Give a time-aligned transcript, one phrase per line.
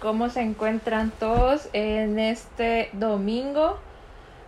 [0.00, 3.78] ¿Cómo se encuentran todos en este domingo?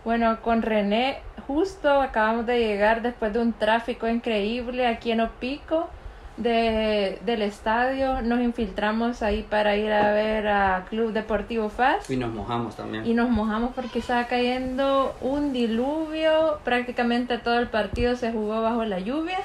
[0.05, 5.89] Bueno, con René justo acabamos de llegar después de un tráfico increíble aquí en Opico
[6.37, 8.21] de, del estadio.
[8.21, 12.09] Nos infiltramos ahí para ir a ver a Club Deportivo FAS.
[12.09, 13.05] Y nos mojamos también.
[13.05, 16.59] Y nos mojamos porque estaba cayendo un diluvio.
[16.63, 19.39] Prácticamente todo el partido se jugó bajo la lluvia.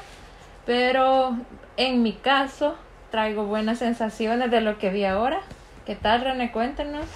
[0.67, 1.37] Pero
[1.77, 2.75] en mi caso
[3.11, 5.41] traigo buenas sensaciones de lo que vi ahora.
[5.89, 6.53] ¿Qué tal, René?
[6.53, 7.07] Cuéntanos.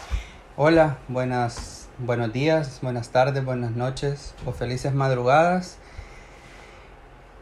[0.56, 5.76] Hola, buenas, buenos días, buenas tardes, buenas noches o felices madrugadas.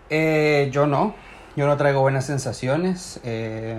[0.09, 1.15] Eh, yo no,
[1.55, 3.21] yo no traigo buenas sensaciones.
[3.23, 3.77] Eh,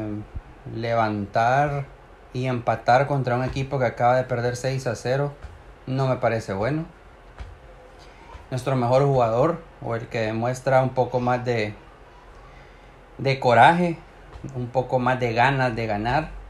[0.74, 1.88] levantar
[2.32, 5.34] y empatar contra un equipo que acaba de perder 6 a 0
[5.88, 6.86] no me parece bueno.
[8.50, 11.74] Nuestro mejor jugador o el que demuestra un poco más de,
[13.18, 13.98] de coraje,
[14.56, 16.41] un poco más de ganas de ganar,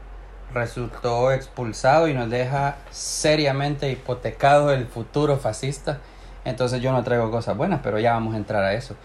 [0.54, 6.00] resultó expulsado y nos deja seriamente hipotecado el futuro fascista.
[6.44, 8.96] Entonces yo no traigo cosas buenas, pero ya vamos a entrar a eso.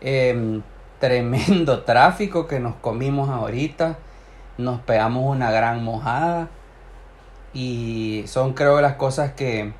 [0.00, 0.60] Eh,
[0.98, 3.98] tremendo tráfico que nos comimos ahorita.
[4.58, 6.48] Nos pegamos una gran mojada.
[7.52, 9.72] Y son creo las cosas que,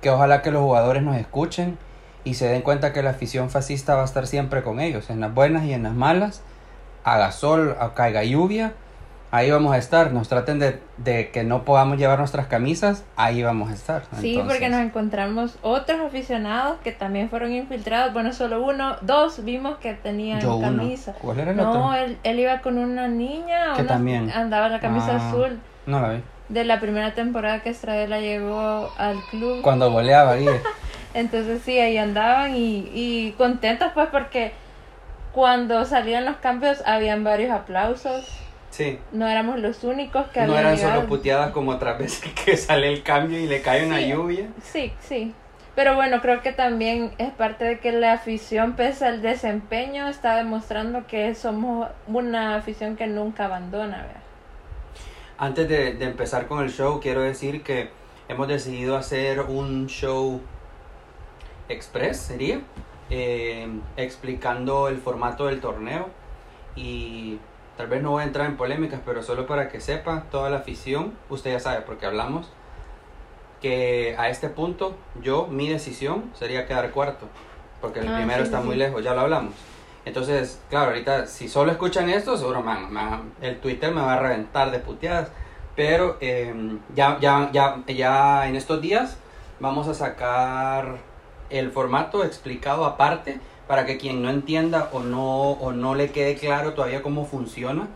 [0.00, 1.78] que ojalá que los jugadores nos escuchen
[2.24, 5.20] y se den cuenta que la afición fascista va a estar siempre con ellos, en
[5.20, 6.42] las buenas y en las malas,
[7.04, 8.74] haga sol, caiga lluvia,
[9.32, 10.12] ahí vamos a estar.
[10.12, 14.02] Nos traten de, de, que no podamos llevar nuestras camisas, ahí vamos a estar.
[14.20, 18.12] Sí, Entonces, porque nos encontramos otros aficionados que también fueron infiltrados.
[18.12, 21.10] Bueno, solo uno, dos vimos que tenían yo camisa.
[21.12, 21.20] Uno.
[21.20, 21.94] ¿Cuál era el no, otro?
[21.94, 23.72] Él, él iba con una niña.
[23.74, 24.30] Que una, también.
[24.30, 25.58] Andaba la camisa Ah, azul.
[25.86, 26.22] No la vi.
[26.48, 29.62] De la primera temporada que Estradela llegó al club.
[29.62, 30.46] Cuando goleaba ahí.
[31.14, 34.52] Entonces sí, ahí andaban y, y contentos pues porque
[35.32, 38.41] cuando salían los cambios habían varios aplausos.
[38.72, 38.98] Sí.
[39.12, 40.94] No éramos los únicos que No habían eran llegado.
[40.96, 44.08] solo puteadas como otras veces que sale el cambio y le cae una Sí.
[44.08, 44.48] lluvia.
[44.62, 45.34] Sí, sí.
[45.74, 50.36] Pero bueno, creo que también es parte de que la afición, pese al desempeño, está
[50.36, 53.98] demostrando que somos una afición que nunca abandona.
[53.98, 54.22] ¿verdad?
[55.38, 57.90] Antes de, de empezar con el show, quiero decir que
[58.28, 60.40] hemos decidido hacer un show
[61.68, 62.60] express, sería,
[63.10, 66.08] eh, explicando el formato del torneo
[66.76, 67.38] y
[67.82, 70.58] tal vez no voy a entrar en polémicas, pero solo para que sepa toda la
[70.58, 72.48] afición, usted ya sabe porque hablamos,
[73.60, 77.26] que a este punto yo, mi decisión sería quedar cuarto,
[77.80, 79.54] porque el Ah, primero sí, está sí, muy lejos, ya lo hablamos.
[80.04, 84.20] Entonces, claro, ahorita si solo escuchan esto, seguro man, man, el Twitter me va a
[84.20, 85.32] reventar de puteadas.
[85.74, 86.54] Pero eh,
[86.94, 89.16] ya, ya, ya, ya en estos días
[89.58, 90.98] vamos a sacar
[91.50, 96.34] el formato explicado aparte para que quien no entienda o no, o no le quede
[96.36, 97.88] claro todavía cómo funciona,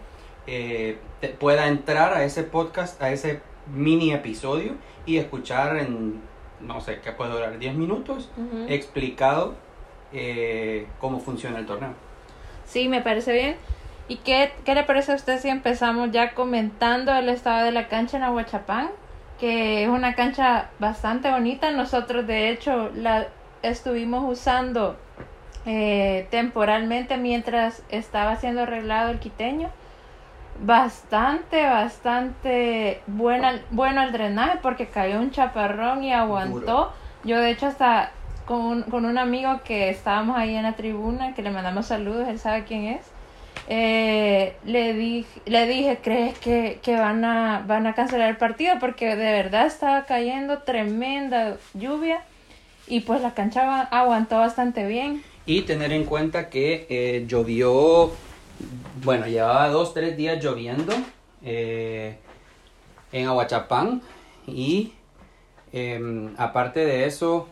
[0.47, 3.41] eh, te- pueda entrar a ese podcast, a ese
[3.73, 4.75] mini episodio
[5.07, 6.21] y escuchar en,
[6.61, 7.59] no sé, ¿qué puede durar?
[7.59, 8.31] 10 minutos
[8.69, 9.55] explicado
[10.13, 11.91] eh, cómo funciona el torneo.
[12.65, 13.57] Sí, me parece bien.
[14.09, 17.89] ¿Y qué, qué le parece a usted si empezamos ya comentando el estado de la
[17.89, 18.91] cancha en Aguachapán?
[19.41, 21.71] Que es una cancha bastante bonita.
[21.73, 23.27] Nosotros, de hecho, la
[23.63, 24.97] estuvimos usando
[25.67, 29.71] eh, temporalmente mientras estaba siendo arreglado el quiteño.
[30.59, 36.95] Bastante, bastante buena, bueno el drenaje porque cayó un chaparrón y aguantó.
[37.25, 38.13] Yo, de hecho, hasta
[38.47, 42.29] con un, con un amigo que estábamos ahí en la tribuna, que le mandamos saludos,
[42.29, 43.13] él sabe quién es.
[43.67, 48.79] eh, le, dije, le dije, ¿crees que, que van, a, van a cancelar el partido?
[48.81, 52.23] Porque de verdad estaba cayendo tremenda lluvia
[52.87, 55.23] y pues la cancha aguantó bastante bien.
[55.47, 58.11] Y tener en cuenta que eh, llovió,
[59.03, 60.93] bueno, llevaba dos, tres días lloviendo
[61.45, 62.19] eh,
[63.13, 64.03] en Aguachapán
[64.47, 64.93] y
[65.73, 67.49] em, aparte de eso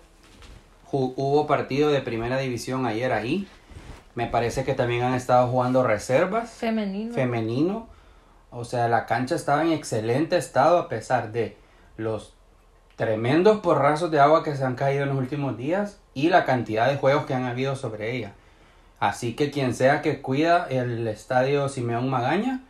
[0.91, 3.47] hubo partido de primera división ayer ahí.
[4.15, 7.15] Me parece que también han estado jugando reservas Femenino.
[7.15, 7.89] femenino.
[8.51, 11.57] O sea, la cancha estaba en excelente estado a pesar de
[11.97, 12.34] los
[12.97, 16.89] tremendos porrazos de agua que se han caído en los últimos días y la cantidad
[16.89, 18.33] de juegos que han habido sobre ella.
[19.01, 22.63] Así que quien sea que cuida el estadio Simeón Magaña,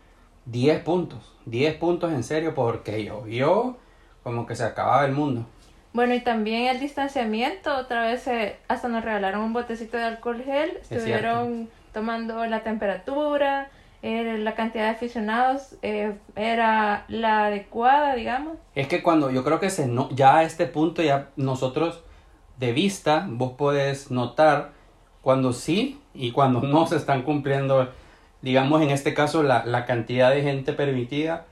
[0.46, 1.34] 10 puntos.
[1.46, 3.76] 10 puntos en serio porque llovió
[4.22, 5.46] como que se acababa el mundo.
[5.92, 10.42] Bueno, y también el distanciamiento, otra vez eh, hasta nos regalaron un botecito de alcohol
[10.42, 13.68] gel, estuvieron tomando la temperatura,
[14.06, 18.58] eh, la cantidad de aficionados eh, era la adecuada, digamos.
[18.74, 22.02] Es que cuando yo creo que se no, ya a este punto ya nosotros
[22.58, 24.72] de vista vos podés notar
[25.22, 27.88] cuando sí y cuando no se están cumpliendo,
[28.42, 31.46] digamos en este caso la, la cantidad de gente permitida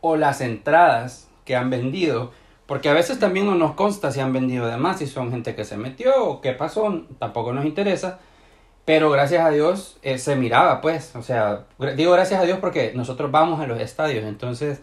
[0.00, 2.32] o las entradas que han vendido.
[2.66, 5.54] Porque a veces también no nos consta si han vendido de más, si son gente
[5.54, 8.18] que se metió o qué pasó, tampoco nos interesa.
[8.84, 11.14] Pero gracias a Dios eh, se miraba, pues.
[11.14, 14.24] O sea, digo gracias a Dios porque nosotros vamos a los estadios.
[14.24, 14.80] Entonces,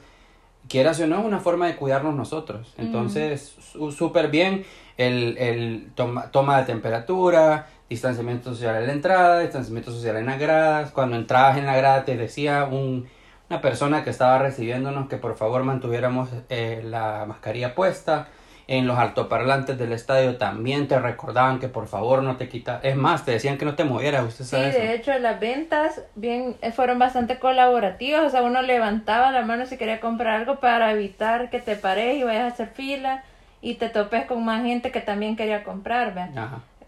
[0.70, 2.74] quieras o no, es una forma de cuidarnos nosotros.
[2.78, 3.56] Entonces,
[3.96, 4.66] súper bien
[4.98, 10.40] el, el toma, toma de temperatura, distanciamiento social en la entrada, distanciamiento social en las
[10.40, 10.92] gradas.
[10.92, 13.10] Cuando entrabas en la grada te decía un,
[13.50, 18.30] una persona que estaba recibiéndonos que por favor mantuviéramos eh, la mascarilla puesta
[18.70, 22.96] en los altoparlantes del estadio también te recordaban que por favor no te quita, es
[22.96, 24.72] más, te decían que no te movieras, usted sabe.
[24.72, 29.42] Sí, de hecho las ventas bien eh, fueron bastante colaborativas, o sea, uno levantaba la
[29.42, 33.24] mano si quería comprar algo para evitar que te pares y vayas a hacer fila
[33.60, 36.30] y te topes con más gente que también quería comprar,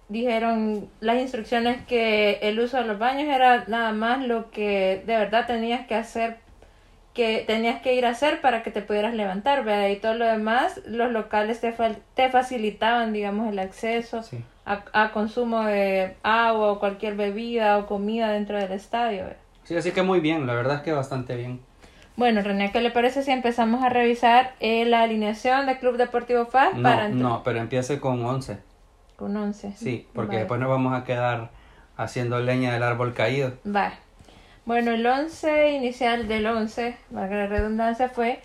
[0.08, 5.18] Dijeron las instrucciones que el uso de los baños era nada más lo que de
[5.18, 6.38] verdad tenías que hacer
[7.14, 9.90] que tenías que ir a hacer para que te pudieras levantar, ¿verdad?
[9.90, 11.74] Y todo lo demás, los locales te,
[12.14, 14.22] te facilitaban, digamos, el acceso
[14.66, 19.26] a, a, consumo de agua o cualquier bebida o comida dentro del estadio.
[19.64, 21.60] Sí, así que muy bien, la verdad es que bastante bien.
[22.16, 26.46] Bueno, René, ¿qué le parece si empezamos a revisar eh, la alineación del Club Deportivo
[26.46, 26.76] FAS?
[26.76, 28.60] No, para no, pero empiece con 11.
[29.16, 29.74] Con 11.
[29.76, 31.52] Sí, porque después nos vamos a quedar
[31.96, 33.54] haciendo leña del árbol caído.
[33.66, 33.94] Va.
[34.64, 38.40] Bueno, el 11 inicial del 11, valga la redundancia, fue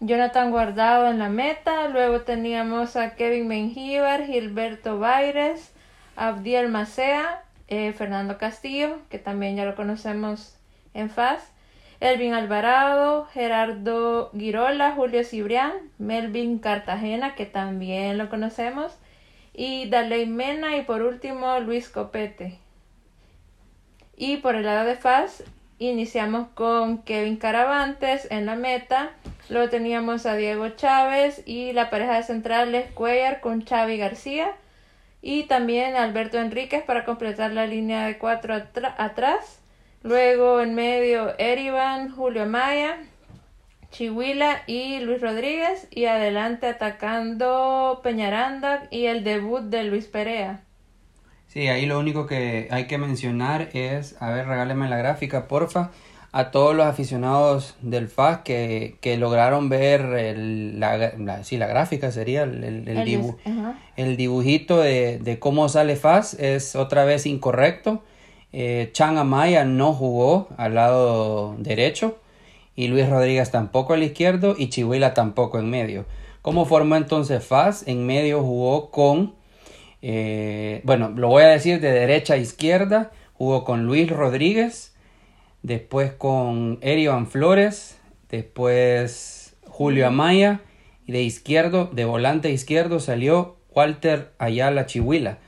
[0.00, 5.72] Jonathan Guardado en la meta, luego teníamos a Kevin Mengíbar, Gilberto Baires,
[6.16, 10.56] Abdiel Macea, eh, Fernando Castillo, que también ya lo conocemos
[10.94, 11.52] en FAS,
[12.00, 18.98] Elvin Alvarado, Gerardo Girola, Julio Cibrián, Melvin Cartagena, que también lo conocemos,
[19.54, 22.61] y Daley Mena, y por último Luis Copete.
[24.16, 25.42] Y por el lado de FAS,
[25.78, 29.10] iniciamos con Kevin Caravantes en la meta.
[29.48, 34.52] Luego teníamos a Diego Chávez y la pareja de centrales Cuellar con Xavi García.
[35.20, 39.60] Y también Alberto Enríquez para completar la línea de cuatro atrás.
[40.02, 42.98] Luego en medio Erivan, Julio Maya,
[43.90, 45.86] Chihuila y Luis Rodríguez.
[45.90, 50.62] Y adelante atacando Peñaranda y el debut de Luis Perea.
[51.52, 55.90] Sí, ahí lo único que hay que mencionar es, a ver, regáleme la gráfica, porfa,
[56.32, 61.66] a todos los aficionados del FAS que, que lograron ver el, la, la, sí, la
[61.66, 62.88] gráfica sería el, el,
[63.96, 68.02] el, dibujito de, de, cómo sale FAS es otra vez incorrecto.
[68.54, 72.16] Eh, Chan Amaya no jugó al lado derecho
[72.74, 76.06] y Luis Rodríguez tampoco al izquierdo y Chihuila tampoco en medio.
[76.40, 77.86] ¿Cómo formó entonces FAS?
[77.86, 79.41] En medio jugó con
[80.02, 83.12] eh, bueno, lo voy a decir de derecha a izquierda.
[83.34, 84.94] Jugó con Luis Rodríguez,
[85.62, 90.60] después con Erivan Flores, después Julio Amaya
[91.06, 95.38] y de izquierdo, de volante izquierdo salió Walter Ayala Chihuila.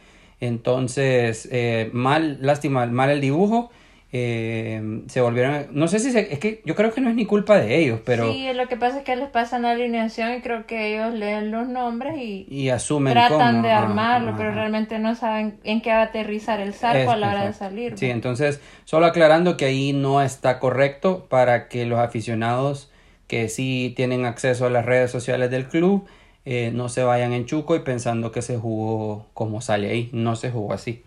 [0.41, 3.71] Entonces, eh, mal, lástima, mal el dibujo
[4.17, 7.59] eh, se volvieron, no sé si es que yo creo que no es ni culpa
[7.59, 8.33] de ellos, pero...
[8.33, 11.51] Sí, lo que pasa es que les pasan la alineación y creo que ellos leen
[11.51, 16.03] los nombres y, y asumen tratan de armarlo, pero realmente no saben en qué va
[16.03, 17.99] a aterrizar el saco a la hora de salir.
[17.99, 22.93] Sí, entonces, solo aclarando que ahí no está correcto para que los aficionados
[23.27, 26.07] que sí tienen acceso a las redes sociales del club
[26.45, 30.37] eh, no se vayan en chuco y pensando que se jugó como sale ahí, no
[30.37, 31.03] se jugó así.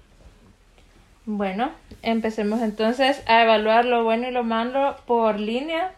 [1.29, 1.71] Bueno,
[2.03, 5.93] empecemos entonces a evaluar lo bueno y lo malo por línea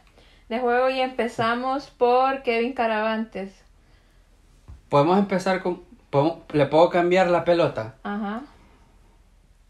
[0.50, 3.54] de juego y empezamos por Kevin Caravantes.
[4.90, 5.84] Podemos empezar con...
[6.52, 7.98] ¿Le puedo cambiar la pelota?
[8.02, 8.42] Ajá.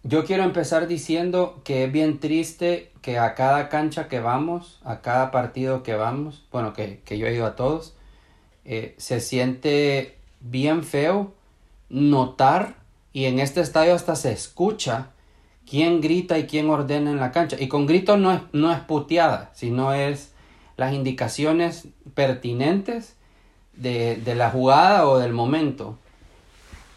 [0.03, 5.01] Yo quiero empezar diciendo que es bien triste que a cada cancha que vamos, a
[5.01, 7.97] cada partido que vamos, bueno, que, yo he ido a todos,
[8.63, 11.33] eh, se siente bien feo
[11.89, 12.75] notar
[13.11, 15.09] y en este estadio hasta se escucha
[15.69, 17.57] quién grita y quién ordena en la cancha.
[17.59, 20.33] Y con grito no es, no es puteada, sino es
[20.77, 23.15] las indicaciones pertinentes
[23.73, 25.97] de, de la jugada o del momento.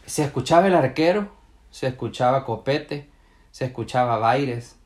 [0.06, 1.28] Se escuchaba el arquero,
[1.70, 3.08] se escuchaba Copete,
[3.50, 4.76] se escuchaba Baires,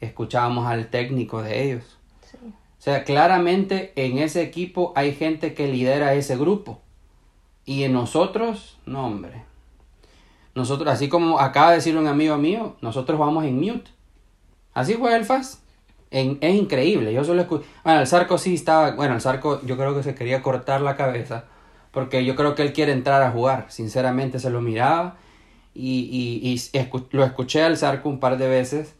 [0.00, 1.98] escuchábamos al técnico de ellos.
[2.78, 6.80] O sea, claramente en ese equipo hay gente que lidera ese grupo.
[7.64, 9.42] Y en nosotros, no hombre,
[10.56, 13.90] nosotros, así como acaba de decir un amigo mío, nosotros vamos en mute.
[14.72, 15.62] Así fue el FAS.
[16.10, 17.12] En, es increíble.
[17.12, 17.66] Yo solo escuché.
[17.84, 18.92] Bueno, el Zarco sí estaba.
[18.92, 21.44] Bueno, el Zarco yo creo que se quería cortar la cabeza.
[21.90, 23.66] Porque yo creo que él quiere entrar a jugar.
[23.68, 25.16] Sinceramente se lo miraba.
[25.74, 26.08] Y,
[26.42, 28.94] y lo escuché al Zarco un par de veces.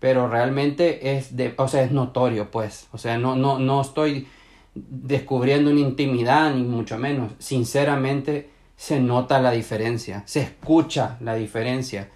[0.00, 1.52] Pero realmente es de.
[1.58, 2.88] O sea, es notorio, pues.
[2.92, 4.28] O sea, no, no, no estoy
[4.74, 7.32] descubriendo una intimidad, ni mucho menos.
[7.38, 8.48] Sinceramente,
[8.82, 12.08] se nota la diferencia, se escucha la diferencia.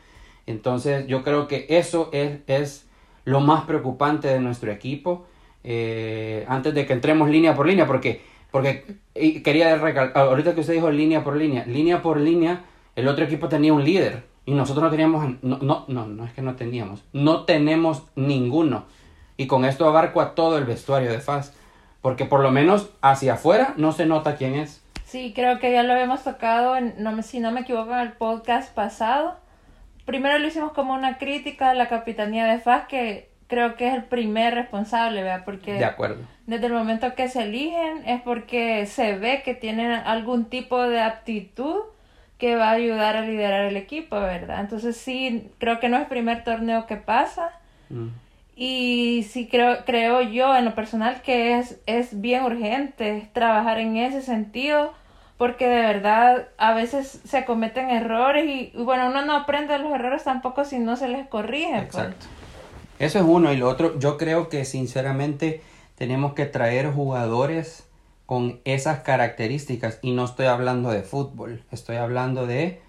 [0.47, 2.89] Entonces, yo creo que eso es, es
[3.25, 5.27] lo más preocupante de nuestro equipo.
[5.63, 8.21] Eh, antes de que entremos línea por línea, porque,
[8.51, 12.65] porque quería recalcar, ahorita que usted dijo línea por línea, línea por línea,
[12.97, 16.33] el otro equipo tenía un líder y nosotros no teníamos, no, no, no, no es
[16.33, 18.87] que no teníamos, no tenemos ninguno.
[19.37, 21.55] Y con esto abarco a todo el vestuario de FAS.
[22.03, 24.83] Porque por lo menos hacia afuera no se nota quién es.
[25.07, 28.75] Sí, creo que ya lo habíamos tocado, no, si no me equivoco, en el podcast
[28.75, 29.37] pasado.
[30.05, 33.95] Primero lo hicimos como una crítica a la capitanía de FAS, que creo que es
[33.95, 35.45] el primer responsable, ¿verdad?
[35.45, 36.25] Porque de acuerdo.
[36.49, 41.01] desde el momento que se eligen es porque se ve que tienen algún tipo de
[41.01, 41.83] aptitud
[42.39, 44.61] que va a ayudar a liderar el equipo, ¿verdad?
[44.61, 47.53] Entonces sí, creo que no es el primer torneo que pasa.
[47.91, 48.09] Mm.
[48.59, 53.99] Y sí creo, creo yo en lo personal que es, es bien urgente trabajar en
[53.99, 54.95] ese sentido
[55.37, 60.25] porque de verdad a veces se cometen errores y, bueno, uno no aprende los errores
[60.25, 61.73] tampoco si no se les corrige.
[61.73, 61.85] Pues.
[61.85, 62.27] Exacto.
[62.99, 65.61] Eso es uno y lo otro, yo creo que sinceramente
[65.97, 67.87] tenemos que traer jugadores
[68.25, 72.81] con esas características y no estoy hablando de fútbol, estoy hablando de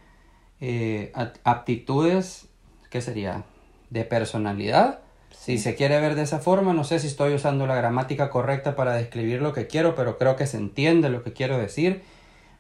[0.62, 1.12] eh,
[1.44, 2.48] aptitudes,
[2.90, 3.44] ¿qué sería?
[3.90, 5.02] De personalidad
[5.48, 8.76] si se quiere ver de esa forma, no sé si estoy usando la gramática correcta
[8.76, 12.04] para describir lo que quiero, pero creo que se entiende lo que quiero decir.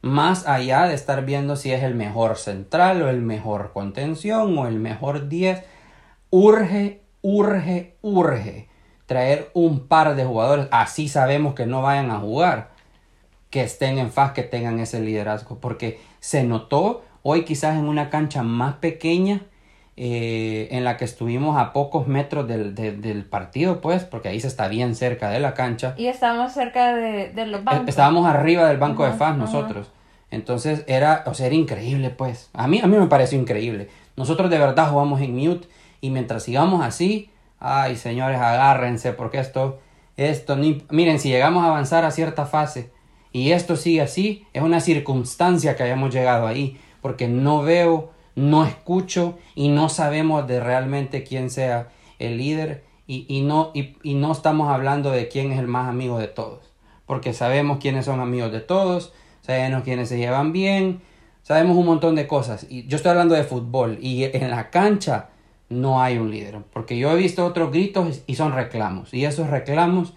[0.01, 4.67] Más allá de estar viendo si es el mejor central o el mejor contención o
[4.67, 5.63] el mejor 10,
[6.29, 8.70] urge, urge, urge
[9.06, 12.70] traer un par de jugadores, así sabemos que no vayan a jugar,
[13.50, 18.10] que estén en faz, que tengan ese liderazgo, porque se notó hoy quizás en una
[18.10, 19.41] cancha más pequeña,
[20.00, 24.48] eh, en la que estuvimos a pocos metros del, del, partido, pues, porque ahí se
[24.48, 25.96] está bien cerca de la cancha.
[25.98, 27.89] Y estábamos cerca de, de los bancos.
[27.89, 29.89] Estábamos arriba del banco de fans nosotros.
[30.30, 32.51] Entonces era, o sea, era increíble, pues.
[32.54, 33.89] A mí, a mí me pareció increíble.
[34.16, 35.68] Nosotros de verdad jugamos en mute
[36.00, 39.80] y mientras sigamos así, ay, señores, agárrense porque esto,
[40.16, 42.92] esto, ni, miren, si llegamos a avanzar a cierta fase
[43.32, 48.65] y esto sigue así, es una circunstancia que hayamos llegado ahí, porque no veo no
[48.65, 51.89] escucho y no sabemos de realmente quién sea
[52.20, 55.89] el líder y, y no, y, y, no estamos hablando de quién es el más
[55.89, 56.72] amigo de todos,
[57.08, 61.01] porque sabemos quiénes son amigos de todos, sabemos quiénes se llevan bien,
[61.41, 62.67] sabemos un montón de cosas.
[62.70, 65.29] Y yo estoy hablando de fútbol y en la cancha
[65.70, 69.50] no hay un líder, porque yo he visto otros gritos y son reclamos, y esos
[69.50, 70.13] reclamos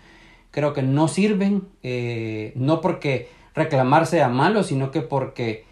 [0.51, 5.70] creo que no sirven, eh, no porque reclamar sea malo, sino que porque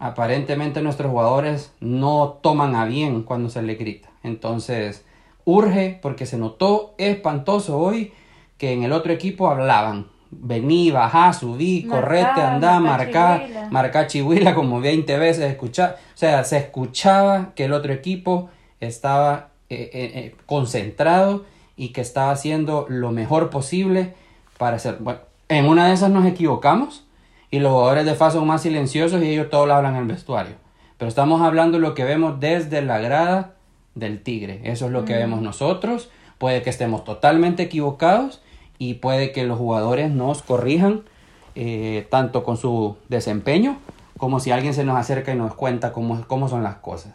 [0.00, 4.08] aparentemente nuestros jugadores no toman a bien cuando se le grita.
[4.24, 5.04] Entonces,
[5.44, 8.12] urge porque se notó espantoso hoy
[8.56, 10.08] que en el otro equipo hablaban.
[10.30, 15.98] Vení, bajá, subí, correte, andá, marcá, marcá chihuila como 20 veces, escuchar.
[16.14, 18.48] O sea, se escuchaba que el otro equipo
[18.80, 21.44] estaba eh, eh, eh, concentrado
[21.76, 24.14] y que estaba haciendo lo mejor posible
[24.56, 24.96] para hacer.
[25.00, 27.04] Bueno, en una de esas nos equivocamos
[27.50, 30.08] y los jugadores de FA son más silenciosos y ellos todos lo hablan en el
[30.08, 30.54] vestuario.
[30.98, 33.54] Pero estamos hablando de lo que vemos desde la grada
[33.94, 34.60] del Tigre.
[34.64, 36.10] Eso es lo que vemos nosotros.
[36.38, 38.42] Puede que estemos totalmente equivocados
[38.78, 41.02] y puede que los jugadores nos corrijan
[41.54, 43.78] eh, tanto con su desempeño
[44.18, 47.14] como si alguien se nos acerca y nos cuenta cómo, cómo son las cosas.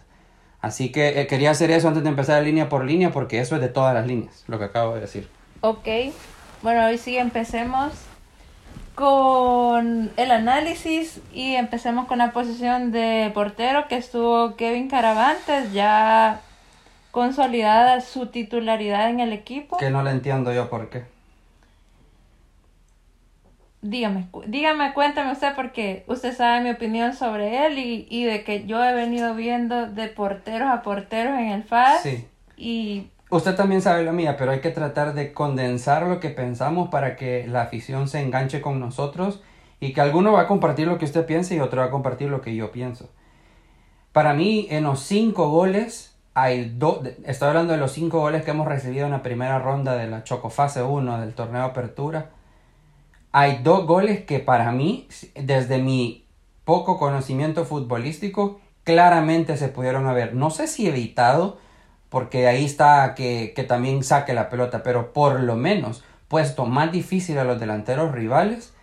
[0.60, 3.62] Así que eh, quería hacer eso antes de empezar línea por línea porque eso es
[3.62, 5.30] de todas las líneas, lo que acabo de decir.
[5.62, 5.88] Ok,
[6.64, 7.94] bueno, hoy sí empecemos
[8.96, 16.42] con el análisis y empecemos con la posición de portero que estuvo Kevin Caravantes, ya
[17.12, 19.78] consolidada su titularidad en el equipo.
[19.78, 21.04] Que no le entiendo yo por qué.
[23.82, 28.66] Dígame, dígame, cuéntame usted porque usted sabe mi opinión sobre él y, y de que
[28.66, 32.02] yo he venido viendo de porteros a porteros en el FAS.
[32.02, 32.28] Sí.
[32.58, 36.90] Y Usted también sabe la mía, pero hay que tratar de condensar lo que pensamos
[36.90, 39.42] para que la afición se enganche con nosotros
[39.80, 42.30] y que alguno va a compartir lo que usted piensa y otro va a compartir
[42.30, 43.10] lo que yo pienso.
[44.12, 48.52] Para mí, en los cinco goles, hay dos, estoy hablando de los cinco goles que
[48.52, 52.30] hemos recibido en la primera ronda de la Chocofase 1 del torneo Apertura.
[53.32, 56.26] Hay dos goles que para mí, desde mi
[56.64, 61.58] poco conocimiento futbolístico, claramente se pudieron haber, no sé si evitado,
[62.16, 67.38] porque ahí está que, también saque la pelota, pero por lo menos puesto más difícil
[67.40, 68.74] a los delanteros rivales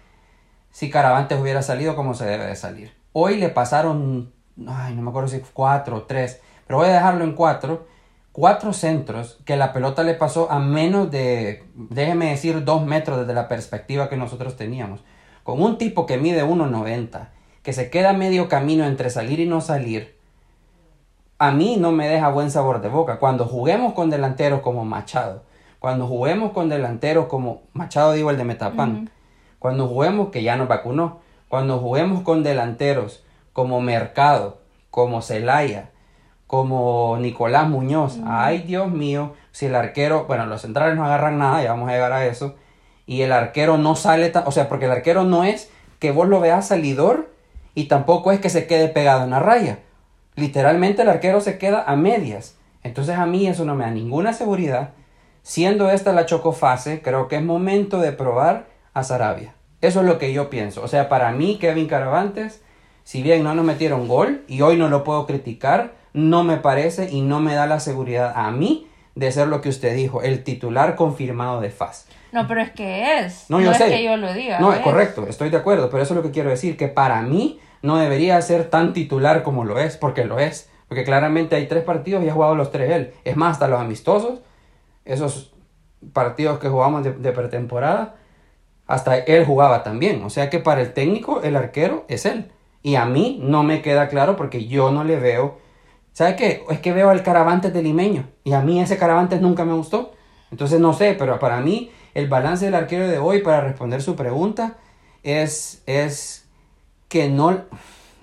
[0.71, 2.93] si Caravantes hubiera salido como se debe de salir.
[3.15, 4.35] Hoy le pasaron,
[4.69, 7.87] ay, no me acuerdo si cuatro o tres, pero voy a dejarlo en cuatro.
[8.33, 13.33] cuatro centros que la pelota le pasó a menos de, déjeme decir, dos metros desde
[13.33, 15.01] la perspectiva que nosotros teníamos.
[15.43, 17.31] Con un tipo que mide 1,90,
[17.63, 20.19] que se queda medio camino entre salir y no salir,
[21.43, 23.19] a mí no me deja buen sabor de boca.
[23.19, 25.43] Cuando juguemos con delanteros como Machado,
[25.81, 29.11] cuando juguemos con delanteros como Machado, digo el de Metapán,
[29.59, 31.19] cuando juguemos, que ya nos vacunó,
[31.49, 34.59] cuando juguemos con delanteros como Mercado,
[34.93, 35.91] como Celaya,
[36.47, 38.21] como Nicolás Muñoz.
[38.25, 41.93] Ay, Dios mío, si el arquero, bueno, los centrales no agarran nada, ya vamos a
[41.95, 42.55] llegar a eso,
[43.05, 46.29] y el arquero no sale, tan, o sea, porque el arquero no es que vos
[46.29, 47.33] lo veas salidor
[47.75, 49.81] y tampoco es que se quede pegado en la raya.
[50.37, 52.57] Literalmente el arquero se queda a medias.
[52.83, 54.91] Entonces a mí eso no me da ninguna seguridad.
[55.43, 59.55] Siendo esta la chocofase, creo que es momento de probar a Sarabia.
[59.81, 60.83] Eso es lo que yo pienso.
[60.83, 62.63] O sea, para mí, Kevin Caravantes,
[63.03, 67.11] si bien no nos metieron gol y hoy no lo puedo criticar, no me parece
[67.11, 70.43] y no me da la seguridad a mí de ser lo que usted dijo, el
[70.45, 72.07] titular confirmado de FAS.
[72.33, 73.51] No, pero es que es.
[73.51, 74.59] No, yo es que yo lo diga.
[74.59, 77.21] No, es correcto, estoy de acuerdo, pero eso es lo que quiero decir, que para
[77.21, 80.71] mí no debería ser tan titular como lo es, porque lo es.
[80.89, 83.15] Porque claramente hay tres partidos y ha jugado los tres él.
[83.25, 84.41] Es más, hasta los amistosos,
[85.05, 85.55] esos
[86.13, 88.17] partidos que jugamos de, pretemporada,
[88.87, 90.23] hasta él jugaba también.
[90.25, 92.51] O sea que para el técnico, el arquero es él.
[92.83, 95.63] Y a mí no me queda claro porque yo no le veo
[96.13, 96.65] ¿Sabe qué?
[96.69, 100.13] Es que veo al Caravantes de Limeño y a mí ese Caravantes nunca me gustó.
[100.51, 104.15] Entonces no sé, pero para mí el balance del arquero de hoy para responder su
[104.15, 104.77] pregunta
[105.23, 106.42] es, es
[107.13, 107.51] que no,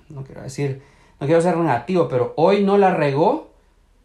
[0.08, 0.82] no quiero decir,
[1.20, 3.46] no quiero ser negativo, pero hoy no la regó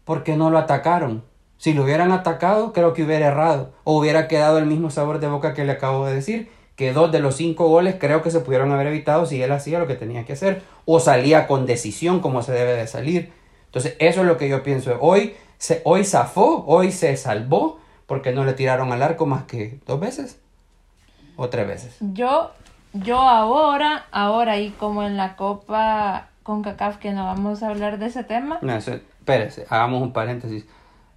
[0.04, 1.24] porque no lo atacaron.
[1.58, 5.28] Si lo hubieran atacado, creo que hubiera errado o hubiera quedado el mismo sabor de
[5.28, 8.42] boca que le acabo de decir, que dos de los cinco goles creo que se
[8.42, 12.20] pudieron haber evitado si él hacía lo que tenía que hacer o salía con decisión
[12.20, 13.34] como se debe de salir.
[13.66, 14.96] Entonces, eso es lo que yo pienso.
[15.02, 19.80] Hoy, se, hoy zafó, hoy se salvó, porque no le tiraron al arco más que
[19.88, 20.38] dos veces
[21.38, 21.98] o tres veces.
[22.14, 22.52] Yo,
[23.04, 27.98] yo ahora, ahora y como en la Copa con CACAF, que no vamos a hablar
[27.98, 28.60] de ese tema.
[28.62, 30.66] No, espérese, hagamos un paréntesis.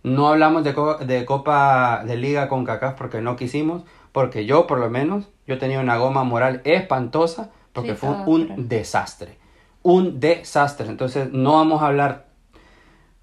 [0.03, 0.75] No hablamos de,
[1.07, 5.59] de Copa de Liga con CACAF porque no quisimos, porque yo por lo menos, yo
[5.59, 9.39] tenía una goma moral espantosa porque fue un desastre.
[9.83, 10.89] Un desastre.
[10.89, 12.29] Entonces no vamos a hablar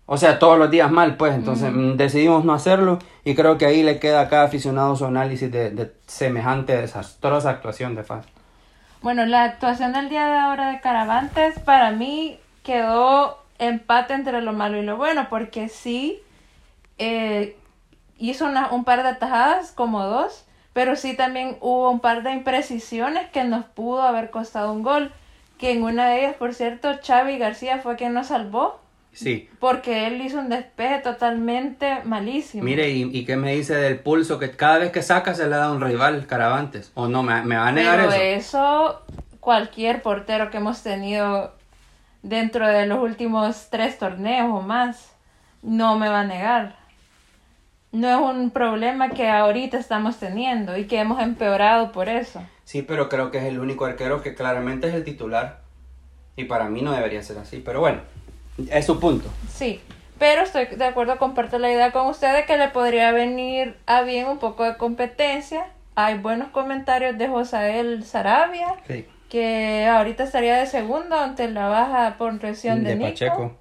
[0.08, 1.34] o sea, todos los días mal, pues.
[1.34, 5.06] Entonces mm, decidimos no hacerlo y creo que ahí le queda a cada aficionado su
[5.06, 8.26] análisis de, semejante desastrosa actuación de FAS.
[9.06, 14.52] Bueno, la actuación del día de ahora de Caravantes para mí quedó empate entre lo
[14.52, 16.24] malo y lo bueno, porque sí
[16.98, 17.56] eh,
[18.18, 23.30] hizo un par de atajadas, como dos, pero sí también hubo un par de imprecisiones
[23.30, 25.13] que nos pudo haber costado un gol.
[25.60, 28.80] Que en una de ellas, por cierto, Xavi García fue quien nos salvó
[29.15, 29.49] Sí.
[29.60, 32.63] Porque él hizo un despeje totalmente malísimo.
[32.63, 34.38] Mire, ¿y, qué me dice del pulso?
[34.38, 36.91] Que cada vez que saca se le da un rival, Caravantes.
[36.95, 37.23] ¿O no?
[37.23, 39.01] ¿Me, me va a negar Pero eso?
[39.39, 41.54] cualquier portero que hemos tenido
[42.23, 45.13] dentro de los últimos tres torneos o más,
[45.62, 46.75] no me va a negar.
[47.91, 52.43] No es un problema que ahorita estamos teniendo y que hemos empeorado por eso.
[52.65, 55.62] Sí, pero creo que es el único arquero que claramente es el titular.
[56.36, 57.62] Y para mí no debería ser así.
[57.63, 58.01] Pero bueno.
[58.70, 59.30] Es su punto.
[59.54, 59.82] Sí,
[60.18, 64.28] pero estoy de acuerdo, comparto la idea con ustedes que le podría venir a bien
[64.28, 65.65] un poco de competencia.
[65.96, 68.76] Hay buenos comentarios de Josael Sarabia,
[69.30, 73.54] que ahorita estaría de segundo ante la baja por presión de, de Pacheco.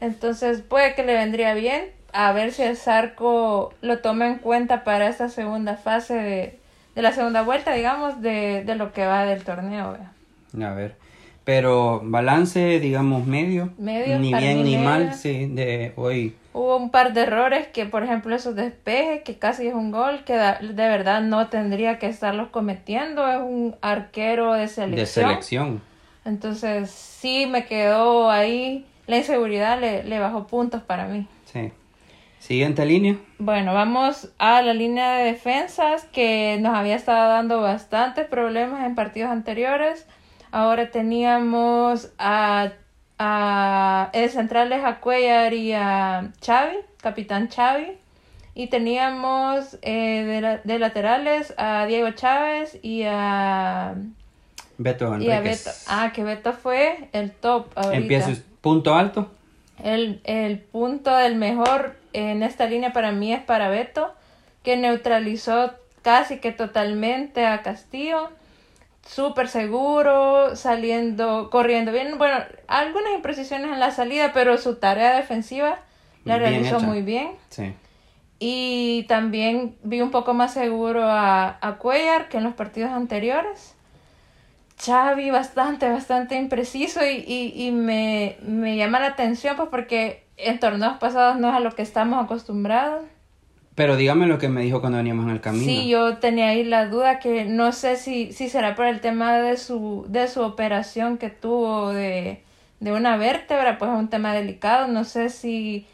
[0.00, 1.86] Entonces puede que le vendría bien.
[2.12, 6.58] A ver si el Zarco lo toma en cuenta para esta segunda fase de,
[6.94, 9.96] de la segunda vuelta, digamos, de, de lo que va del torneo.
[10.62, 10.94] A ver.
[11.48, 13.70] Pero balance, digamos, medio.
[13.78, 14.18] Medio.
[14.18, 16.36] Ni bien ni mal, sí, de hoy.
[16.52, 20.24] Hubo un par de errores que, por ejemplo, esos despejes, que casi es un gol,
[20.24, 23.26] que de verdad no tendría que estarlos cometiendo.
[23.26, 25.00] Es un arquero de selección.
[25.00, 25.82] De selección.
[26.26, 28.84] Entonces, sí me quedó ahí.
[29.06, 31.26] La inseguridad le, le bajó puntos para mí.
[31.46, 31.72] Sí.
[32.40, 33.16] Siguiente línea.
[33.38, 38.94] Bueno, vamos a la línea de defensas que nos había estado dando bastantes problemas en
[38.94, 40.06] partidos anteriores.
[40.50, 42.72] Ahora teníamos a,
[43.18, 47.98] a el centrales a Cuellar y a Xavi, capitán Xavi.
[48.54, 53.94] Y teníamos eh, de, laterales a Diego Chávez y a
[54.78, 55.84] Beto Enríquez.
[55.88, 57.96] Ah, que Beto fue el top ahorita.
[57.96, 59.30] Empieza punto alto.
[59.84, 64.12] El, el punto del mejor en esta línea para mí es para Beto,
[64.64, 68.30] que neutralizó casi que totalmente a Castillo
[69.08, 72.18] súper seguro, saliendo, corriendo bien.
[72.18, 72.36] Bueno,
[72.68, 75.78] algunas imprecisiones en la salida, pero su tarea defensiva
[76.24, 76.86] la Bien realizó hecha.
[76.86, 77.30] muy bien.
[77.48, 77.74] Sí.
[78.38, 83.74] Y también vi un poco más seguro a, a Cuellar que en los partidos anteriores.
[84.84, 90.60] Xavi bastante, bastante impreciso y, y, y me, me llama la atención pues porque en
[90.60, 93.04] torneos pasados no es a lo que estamos acostumbrados.
[93.78, 95.64] Pero dígame lo que me dijo cuando veníamos en el camino.
[95.64, 99.38] Sí, yo tenía ahí la duda que no sé si, si será por el tema
[99.38, 102.42] de su, de su operación que tuvo de,
[102.80, 105.86] de una vértebra, pues es un tema delicado, no sé si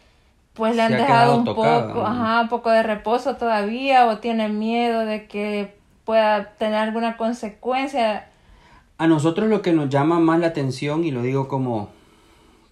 [0.54, 2.06] pues le han dejado un poco, ¿no?
[2.06, 5.74] ajá, un poco de reposo todavía o tiene miedo de que
[6.06, 8.30] pueda tener alguna consecuencia.
[8.96, 11.90] A nosotros lo que nos llama más la atención, y lo digo como,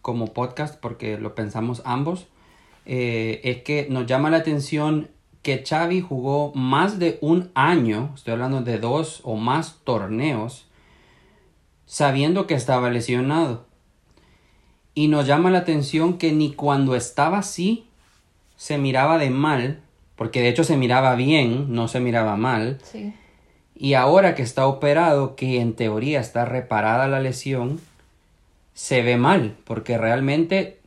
[0.00, 2.28] como podcast porque lo pensamos ambos,
[2.86, 5.08] eh, es que nos llama la atención
[5.42, 10.66] que Xavi jugó más de un año, estoy hablando de dos o más torneos,
[11.86, 13.66] sabiendo que estaba lesionado.
[14.94, 17.86] Y nos llama la atención que ni cuando estaba así
[18.56, 19.80] se miraba de mal,
[20.16, 22.78] porque de hecho se miraba bien, no se miraba mal.
[22.84, 23.12] Sí.
[23.74, 27.80] Y ahora que está operado, que en teoría está reparada la lesión,
[28.74, 30.78] se ve mal, porque realmente,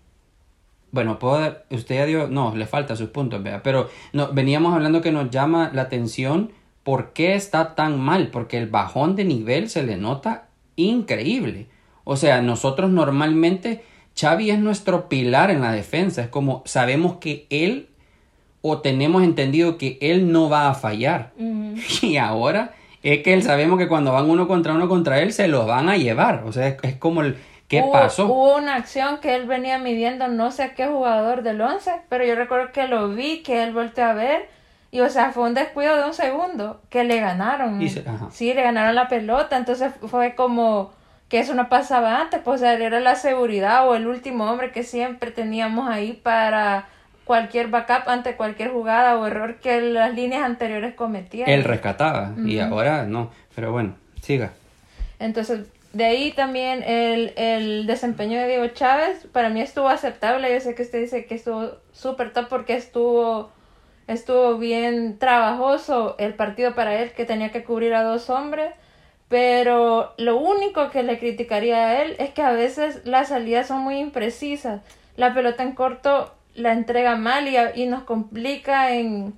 [0.96, 4.74] bueno, puedo dar- usted ya dio, no, le falta sus puntos, vea, pero no, veníamos
[4.74, 6.52] hablando que nos llama la atención
[6.84, 11.68] por qué está tan mal, porque el bajón de nivel se le nota increíble.
[12.06, 13.84] O sea, nosotros normalmente,
[14.20, 17.90] Xavi es nuestro pilar en la defensa, es como sabemos que él
[18.62, 21.34] o tenemos entendido que él no va a fallar.
[22.02, 25.48] Y ahora es que él sabemos que cuando van uno contra uno contra él se
[25.48, 26.44] los van a llevar.
[26.46, 27.36] O sea, es, es como el
[27.68, 28.26] ¿qué Hubo- pasó?
[28.28, 32.36] Hubo una acción que él venía midiendo, no sé qué jugador del 11, pero yo
[32.36, 34.48] recuerdo que lo vi, que él volteó a ver,
[34.92, 37.82] y o sea, fue un descuido de un segundo, que le ganaron.
[37.82, 38.30] Y se- ajá.
[38.32, 40.94] Sí, le ganaron la pelota, entonces fue como
[41.30, 44.72] que eso no pasaba antes, pues o sea, era la seguridad o el último hombre
[44.72, 46.86] que siempre teníamos ahí para
[47.26, 51.50] cualquier backup ante cualquier jugada o error que las líneas anteriores cometían.
[51.50, 53.32] Él rescataba y ahora no.
[53.56, 54.52] Pero bueno, siga.
[55.18, 60.52] Entonces, de ahí también el, el desempeño de Diego Chávez, para mí estuvo aceptable.
[60.54, 63.50] Yo sé que usted dice que estuvo súper top porque estuvo,
[64.06, 68.74] estuvo bien trabajoso el partido para él, que tenía que cubrir a dos hombres.
[69.30, 73.80] Pero lo único que le criticaría a él es que a veces las salidas son
[73.80, 74.82] muy imprecisas.
[75.16, 79.34] La pelota en corto la entrega mal y, y nos complica en,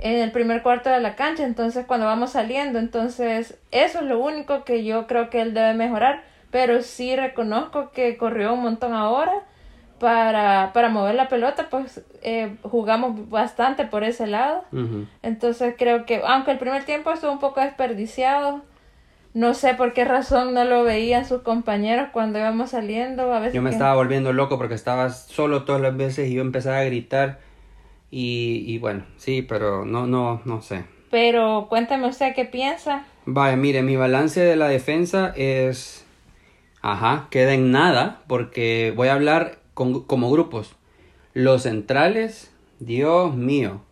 [0.00, 4.18] en el primer cuarto de la cancha, entonces cuando vamos saliendo, entonces eso es lo
[4.18, 8.92] único que yo creo que él debe mejorar, pero sí reconozco que corrió un montón
[8.94, 9.32] ahora
[9.98, 14.64] para, para mover la pelota, pues eh, jugamos bastante por ese lado,
[15.22, 18.60] entonces creo que aunque el primer tiempo estuvo un poco desperdiciado,
[19.32, 23.54] no sé por qué razón no lo veían sus compañeros cuando íbamos saliendo, a veces
[23.54, 26.78] Yo me que- estaba volviendo loco porque estaba solo todas las veces y yo empezaba
[26.78, 27.38] a gritar.
[28.18, 30.84] Y, y bueno, sí, pero no, no, no sé.
[31.10, 33.04] pero cuéntame usted qué piensa.
[33.26, 36.06] Vaya, mire, mi balance de la defensa es...
[36.80, 40.76] Ajá, queda en nada porque voy a hablar con- como grupos.
[41.34, 42.50] Los centrales,
[42.80, 43.82] Dios mío,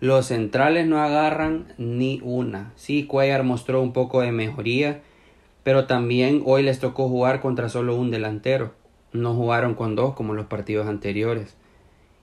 [0.00, 2.72] los centrales no agarran ni una.
[2.76, 5.00] Sí, Cuellar mostró un poco de mejoría,
[5.62, 8.74] pero también hoy les tocó jugar contra solo un delantero.
[9.12, 11.56] No jugaron con dos como los partidos anteriores.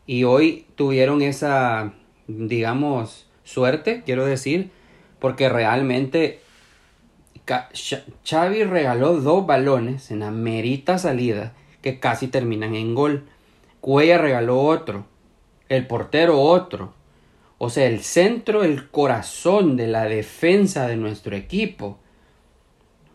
[0.06, 1.94] Y hoy tuvieron esa,
[2.28, 4.72] digamos, suerte, quiero decir,
[5.20, 6.42] porque realmente
[8.26, 13.26] Xavi regaló dos balones en la merita salida que casi terminan en gol.
[13.82, 15.06] Cuella regaló otro.
[15.70, 16.94] El portero otro.
[17.58, 21.98] O sea, el centro, el corazón de la defensa de nuestro equipo.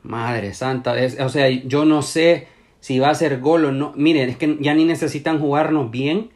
[0.02, 0.94] Madre santa.
[1.20, 2.48] o sea, yo no sé
[2.80, 3.92] si va a ser gol o no.
[3.96, 6.30] Miren, es que ya ni necesitan jugarnos bien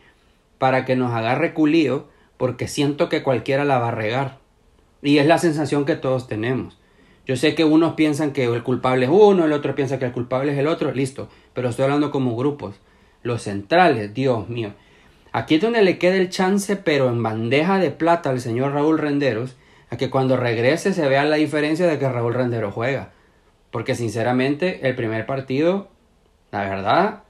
[0.63, 2.07] para que nos agarre culío.
[2.37, 4.39] Porque siento que cualquiera la va a regar.
[5.03, 6.79] Y es la sensación que todos tenemos.
[7.27, 10.13] Yo sé que unos piensan que el culpable es uno, el otro piensa que el
[10.13, 11.29] culpable es el otro, listo.
[11.53, 12.77] Pero estoy hablando como grupos.
[13.25, 14.73] Los centrales, Dios mío.
[15.33, 18.99] Aquí es donde le queda el chance, pero en bandeja de plata al señor Raúl
[18.99, 19.57] Renderos,
[19.91, 23.11] a que cuando regrese se vea la diferencia de que Raúl Renderos juega.
[23.73, 25.89] Porque sinceramente, el primer partido,
[26.53, 27.23] la verdad,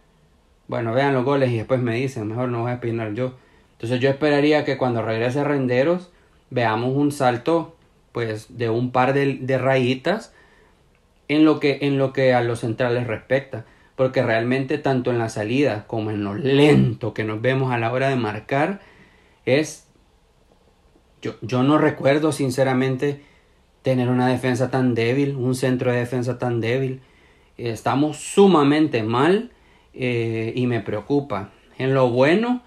[0.72, 3.34] bueno, vean los goles y después me dicen, mejor no voy a opinar yo.
[3.72, 6.10] Entonces yo esperaría que cuando regrese Renderos,
[6.48, 7.76] veamos un salto,
[8.12, 10.32] pues, de un par de, de rayitas
[11.28, 13.66] en lo, que, en lo que a los centrales respecta.
[13.96, 17.92] Porque realmente tanto en la salida como en lo lento que nos vemos a la
[17.92, 18.80] hora de marcar,
[19.44, 19.86] es...
[21.20, 23.20] Yo, yo no recuerdo sinceramente
[23.82, 27.02] tener una defensa tan débil, un centro de defensa tan débil.
[27.58, 29.50] Estamos sumamente mal
[29.94, 31.50] eh, y me preocupa.
[31.78, 32.62] En lo bueno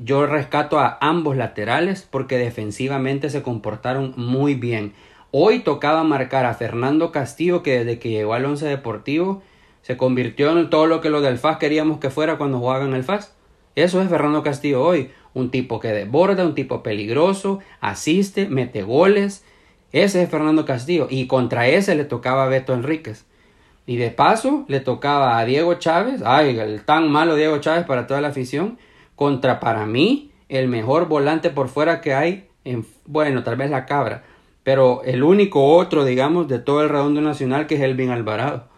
[0.00, 4.92] yo rescato a ambos laterales porque defensivamente se comportaron muy bien.
[5.30, 9.42] Hoy tocaba marcar a Fernando Castillo que desde que llegó al Once Deportivo
[9.82, 13.04] se convirtió en todo lo que los del FAS queríamos que fuera cuando jugaban el
[13.04, 13.34] FAS.
[13.74, 15.10] Eso es Fernando Castillo hoy.
[15.34, 19.44] Un tipo que desborda, un tipo peligroso, asiste, mete goles.
[19.92, 21.06] Ese es Fernando Castillo.
[21.10, 23.24] Y contra ese le tocaba a Beto Enríquez.
[23.86, 26.22] Y de paso le tocaba a Diego Chávez.
[26.24, 28.78] Ay, el tan malo Diego Chávez para toda la afición.
[29.16, 32.48] Contra para mí el mejor volante por fuera que hay.
[32.64, 34.24] En, bueno, tal vez la cabra.
[34.62, 38.68] Pero el único otro, digamos, de todo el redondo nacional que es Elvin Alvarado.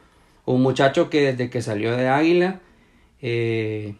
[0.46, 2.60] Un muchacho que desde que salió de Águila,
[3.20, 3.94] eh,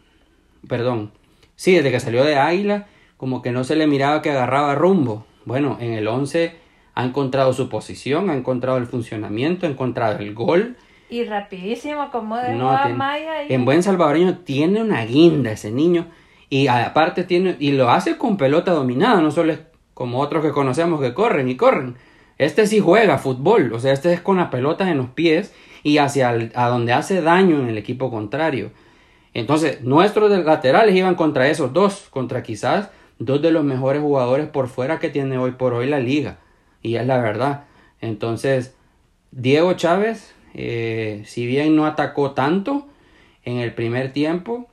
[0.69, 1.13] perdón,
[1.57, 2.87] sí, desde que salió de Águila,
[3.17, 5.27] como que no se le miraba que agarraba rumbo.
[5.45, 6.55] Bueno, en el 11
[6.95, 10.77] ha encontrado su posición, ha encontrado el funcionamiento, ha encontrado el gol.
[11.15, 13.43] Y rapidísimo, como de no, Maya.
[13.49, 16.09] En buen salvadoreño tiene una guinda ese niño.
[16.51, 19.61] Y aparte tiene, y lo hace con pelota dominada, no solo es
[19.95, 21.95] como otros que conocemos que corren y corren.
[22.37, 25.99] Este sí juega fútbol, o sea, este es con las pelotas en los pies y
[25.99, 28.73] hacia a donde hace daño en el equipo contrario.
[29.35, 34.67] Entonces, nuestros laterales iban contra esos dos, contra quizás dos de los mejores jugadores por
[34.67, 36.39] fuera que tiene hoy por hoy la liga.
[36.83, 37.67] Y es la verdad.
[38.01, 38.75] Entonces,
[39.31, 42.87] Diego Chávez, eh, si bien no atacó tanto
[43.45, 44.69] en el primer tiempo,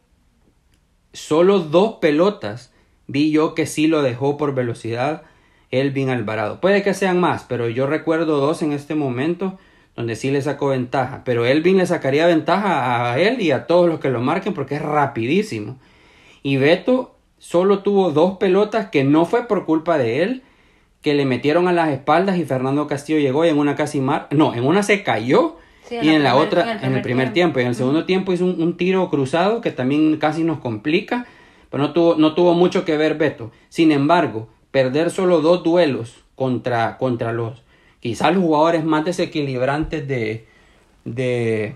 [1.12, 2.72] solo dos pelotas
[3.08, 5.24] vi yo que sí lo dejó por velocidad
[5.72, 6.62] Elvin Alvarado.
[6.62, 9.58] Puede que sean más, pero yo recuerdo dos en este momento
[9.96, 11.24] donde sí le sacó ventaja.
[11.26, 14.76] Pero Elvin le sacaría ventaja a él y a todos los que lo marquen porque
[14.76, 15.78] es rapidísimo.
[16.44, 20.44] Y Beto solo tuvo dos pelotas que no fue por culpa de él,
[21.02, 24.28] que le metieron a las espaldas y Fernando Castillo llegó y en una casi mar,
[24.32, 25.58] no, en una se cayó
[25.92, 27.60] y en la otra, en el primer, tiempo.
[27.60, 31.26] y en el segundo tiempo hizo un, un, tiro cruzado que también casi nos complica,
[31.70, 33.52] pero no tuvo, no tuvo mucho que ver Beto.
[33.70, 37.64] Sin embargo, perder solo dos duelos contra, contra los
[38.00, 40.48] quizás los jugadores más desequilibrantes de,
[41.06, 41.76] de,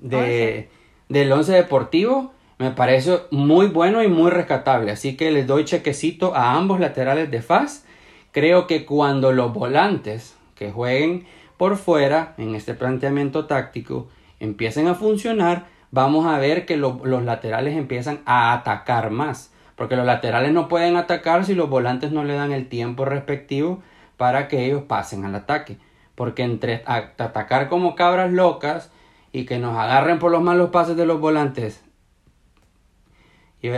[0.00, 0.68] de
[1.08, 4.92] del once deportivo me parece muy bueno y muy rescatable.
[4.92, 7.84] Así que les doy chequecito a ambos laterales de FAS.
[8.30, 11.26] Creo que cuando los volantes que jueguen
[11.62, 14.08] por fuera en este planteamiento táctico
[14.40, 19.52] empiecen a funcionar, vamos a ver que los laterales empiezan a atacar más.
[19.76, 23.80] Porque los laterales no pueden atacar si los volantes no le dan el tiempo respectivo
[24.16, 25.78] para que ellos pasen al ataque.
[26.16, 28.90] Porque entre atacar como cabras locas
[29.30, 31.80] y que nos agarren por los malos pases de los volantes,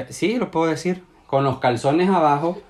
[0.08, 2.62] sí, lo puedo decir, con los calzones abajo,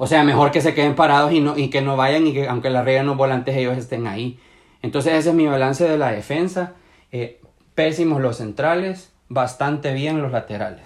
[0.00, 2.46] o sea, mejor que se queden parados y, no, y que no vayan y que
[2.46, 4.38] aunque la rieguen los volantes ellos estén ahí.
[4.80, 6.74] Entonces ese es mi balance de la defensa.
[7.10, 7.40] Eh,
[7.74, 10.84] pésimos los centrales, bastante bien los laterales.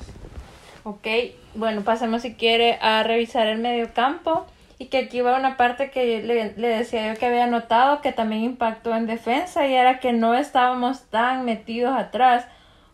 [0.85, 1.07] Ok,
[1.55, 4.47] bueno, pasemos si quiere a revisar el medio campo.
[4.79, 8.13] Y que aquí va una parte que le, le, decía yo que había notado que
[8.13, 12.47] también impactó en defensa y era que no estábamos tan metidos atrás.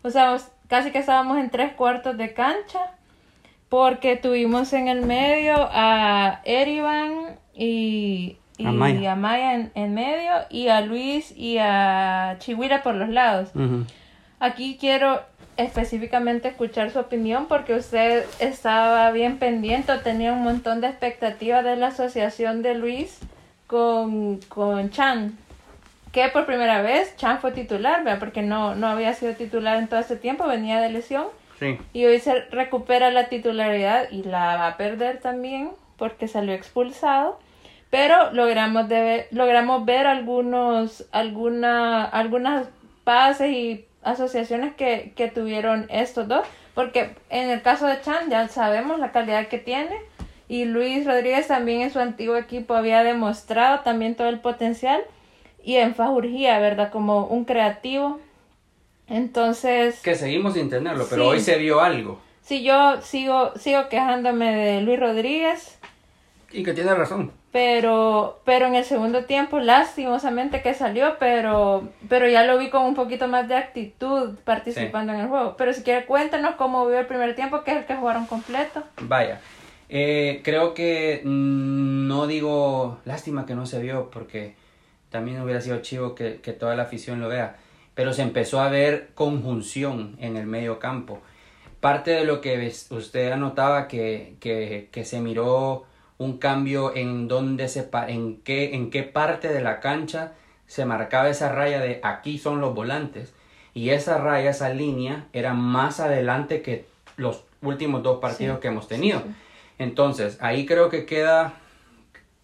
[0.03, 2.91] O sea, casi que estábamos en tres cuartos de cancha
[3.69, 8.71] porque tuvimos en el medio a Erivan y, y a
[9.15, 13.49] Maya, en, en, medio y a Luis y a Chihuira por los lados.
[14.39, 15.21] Aquí quiero
[15.57, 21.75] específicamente escuchar su opinión porque usted estaba bien pendiente, tenía un montón de expectativas de
[21.75, 23.19] la asociación de Luis
[23.67, 25.37] con, con Chan,
[26.13, 28.19] que por primera vez Chan fue titular, ¿verdad?
[28.19, 31.25] porque no, no había sido titular en todo este tiempo, venía de lesión.
[31.93, 37.39] Y hoy se recupera la titularidad y la va a perder también porque salió expulsado.
[37.89, 42.67] Pero logramos, de, logramos ver algunos, alguna, algunas
[43.03, 46.45] pases y asociaciones que, que tuvieron estos dos,
[46.75, 49.95] porque en el caso de Chan ya sabemos la calidad que tiene
[50.47, 55.01] y Luis Rodríguez también en su antiguo equipo había demostrado también todo el potencial
[55.63, 56.91] y en Fajurgía, ¿verdad?
[56.91, 58.19] Como un creativo.
[59.09, 59.99] Entonces...
[60.01, 62.19] Que seguimos sin tenerlo, pero hoy se vio algo.
[62.41, 65.77] Sí, yo sigo, sigo quejándome de Luis Rodríguez.
[66.51, 67.31] Y que tiene razón.
[67.51, 72.83] Pero pero en el segundo tiempo lastimosamente que salió pero pero ya lo vi con
[72.83, 75.55] un poquito más de actitud participando en el juego.
[75.57, 78.83] Pero si quiere cuéntanos cómo vio el primer tiempo que es el que jugaron completo.
[79.01, 79.41] Vaya.
[79.89, 84.53] Eh, creo que mm, no digo lástima que no se vio porque
[85.09, 87.57] también hubiera sido chivo que, que toda la afición lo vea
[87.99, 91.19] pero se empezó a ver conjunción en el medio campo.
[91.81, 95.83] Parte de lo que usted anotaba que, que, que se miró
[96.17, 100.31] un cambio en dónde se en qué en qué parte de la cancha
[100.65, 103.33] se marcaba esa raya de aquí son los volantes.
[103.73, 106.85] Y esa raya esa línea era más adelante que
[107.17, 109.23] los últimos dos partidos que hemos tenido.
[109.77, 111.55] Entonces, ahí creo que queda,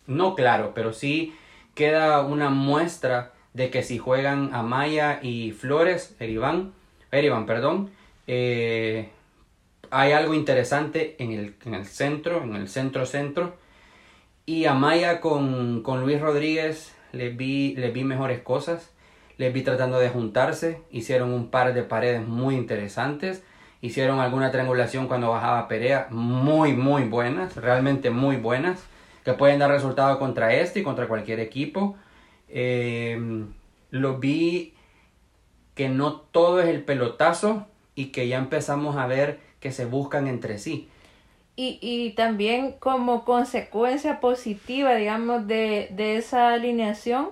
[0.05, 1.33] no claro, pero sí
[1.75, 6.73] queda una muestra de que si juegan Amaya y Flores, Erivan,
[7.09, 7.89] Erivan, perdón,
[8.27, 9.09] eh,
[9.91, 13.55] hay algo interesante en el, en el centro, en el centro-centro.
[14.45, 18.91] Y Amaya con, con Luis Rodríguez les vi, les vi mejores cosas.
[19.37, 20.81] Les vi tratando de juntarse.
[20.91, 23.41] Hicieron un par de paredes muy interesantes.
[23.79, 26.07] Hicieron alguna triangulación cuando bajaba Perea.
[26.09, 27.55] Muy, muy buenas.
[27.55, 28.83] Realmente muy buenas.
[29.23, 31.95] Que pueden dar resultado contra este y contra cualquier equipo.
[32.49, 33.45] Eh,
[33.91, 34.73] lo vi
[35.73, 40.27] que no todo es el pelotazo y que ya empezamos a ver que se buscan
[40.27, 40.89] entre sí.
[41.55, 47.29] Y, y también como consecuencia positiva, digamos, de, de esa alineación,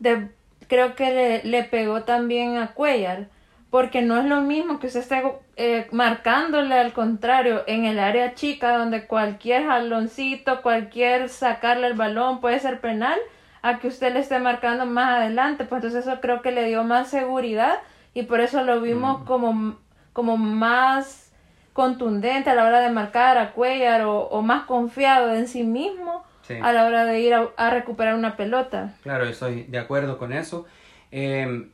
[0.00, 0.28] de,
[0.66, 3.28] creo que le, le, pegó también a Cuellar,
[3.70, 5.22] porque no es lo mismo que usted esté
[5.56, 12.40] eh, marcándole al contrario en el área chica, donde cualquier jaloncito, cualquier sacarle el balón
[12.40, 13.18] puede ser penal,
[13.62, 16.82] a que usted le esté marcando más adelante, pues entonces eso creo que le dio
[16.84, 17.78] más seguridad
[18.12, 19.24] y por eso lo vimos mm.
[19.24, 19.76] como,
[20.12, 21.32] como más
[21.72, 26.24] contundente a la hora de marcar a Cuellar o, más confiado en sí mismo
[26.60, 28.94] a la hora de ir a, recuperar una pelota.
[29.02, 30.66] Claro, estoy de acuerdo con eso.
[31.10, 31.70] Em,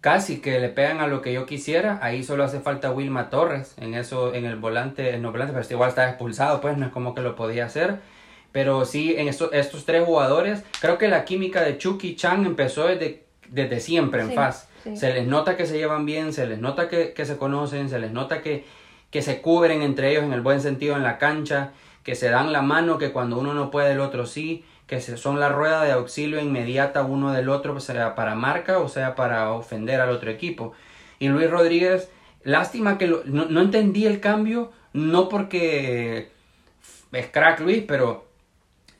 [0.00, 2.00] casi que le pegan a lo que yo quisiera.
[2.02, 5.66] Ahí solo hace falta Wilma Torres en eso, en el volante, en el volante, pero
[5.70, 8.00] igual está expulsado, pues no es como que lo podía hacer.
[8.52, 12.86] Pero sí, en estos, estos tres jugadores, creo que la química de Chucky Chan empezó
[12.86, 14.68] desde, desde siempre en Faz.
[14.94, 17.98] Se les nota que se llevan bien, se les nota que, que se conocen, se
[17.98, 18.64] les nota que,
[19.10, 22.52] que se cubren entre ellos en el buen sentido en la cancha, que se dan
[22.52, 25.92] la mano, que cuando uno no puede el otro sí, que son la rueda de
[25.92, 30.72] auxilio inmediata uno del otro, sea para marca o sea para ofender al otro equipo.
[31.20, 32.10] Y Luis Rodríguez,
[32.42, 36.30] lástima que no, entendí el cambio, no porque
[37.12, 38.26] es crack Luis, pero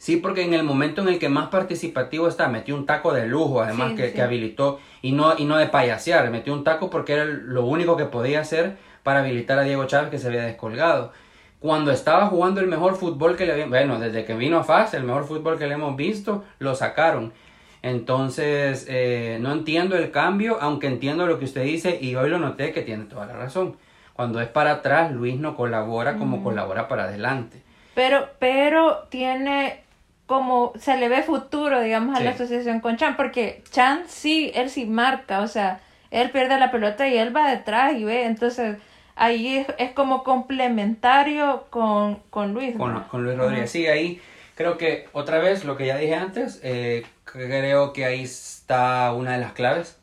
[0.01, 3.27] sí porque en el momento en el que más participativo está, metió un taco de
[3.27, 7.13] lujo, además que, que, habilitó, y no, y no de payasear, metió un taco porque
[7.13, 11.13] era lo único que podía hacer para habilitar a Diego Chávez que se había descolgado.
[11.59, 14.95] Cuando estaba jugando el mejor fútbol que le habían, bueno, desde que vino a FAS,
[14.95, 17.35] el mejor fútbol que le hemos visto, lo sacaron.
[17.83, 22.39] Entonces, eh, no entiendo el cambio, aunque entiendo lo que usted dice y hoy lo
[22.39, 23.77] noté que tiene toda la razón.
[24.15, 27.63] Cuando es para atrás, Luis no colabora como colabora para adelante.
[27.95, 29.90] Pero, pero tiene
[30.31, 34.71] como, se le ve futuro, digamos, a la asociación con Chan, porque Chan sí, él
[34.71, 35.81] sí marca, o sea,
[36.13, 38.77] él pierde la pelota y él va detrás y ve, entonces
[39.17, 42.77] ahí es, como complementario con, con Luis.
[42.77, 43.73] Con, con Luis Rodríguez.
[43.73, 44.21] Sí, ahí
[44.55, 49.33] creo que otra vez lo que ya dije antes, eh, creo que ahí está una
[49.33, 49.99] de las claves.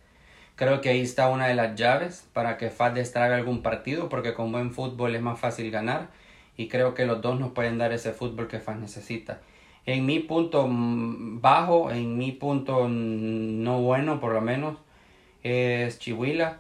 [0.58, 4.34] Creo que ahí está una de las llaves para que FAD destrague algún partido, porque
[4.34, 6.10] con buen fútbol es más fácil ganar.
[6.58, 9.40] Y creo que los dos nos pueden dar ese fútbol que FAD necesita.
[9.88, 14.78] En mi punto bajo, en mi punto no bueno por lo menos,
[15.42, 16.60] es Chihuila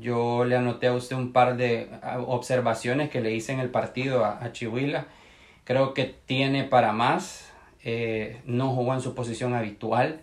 [0.00, 1.88] yo le anoté a usted un par de
[2.26, 5.06] observaciones que le hice en el partido a, Chihuila.
[5.64, 7.50] Creo que tiene para más.
[7.84, 10.20] Eh, no jugó en su posición habitual.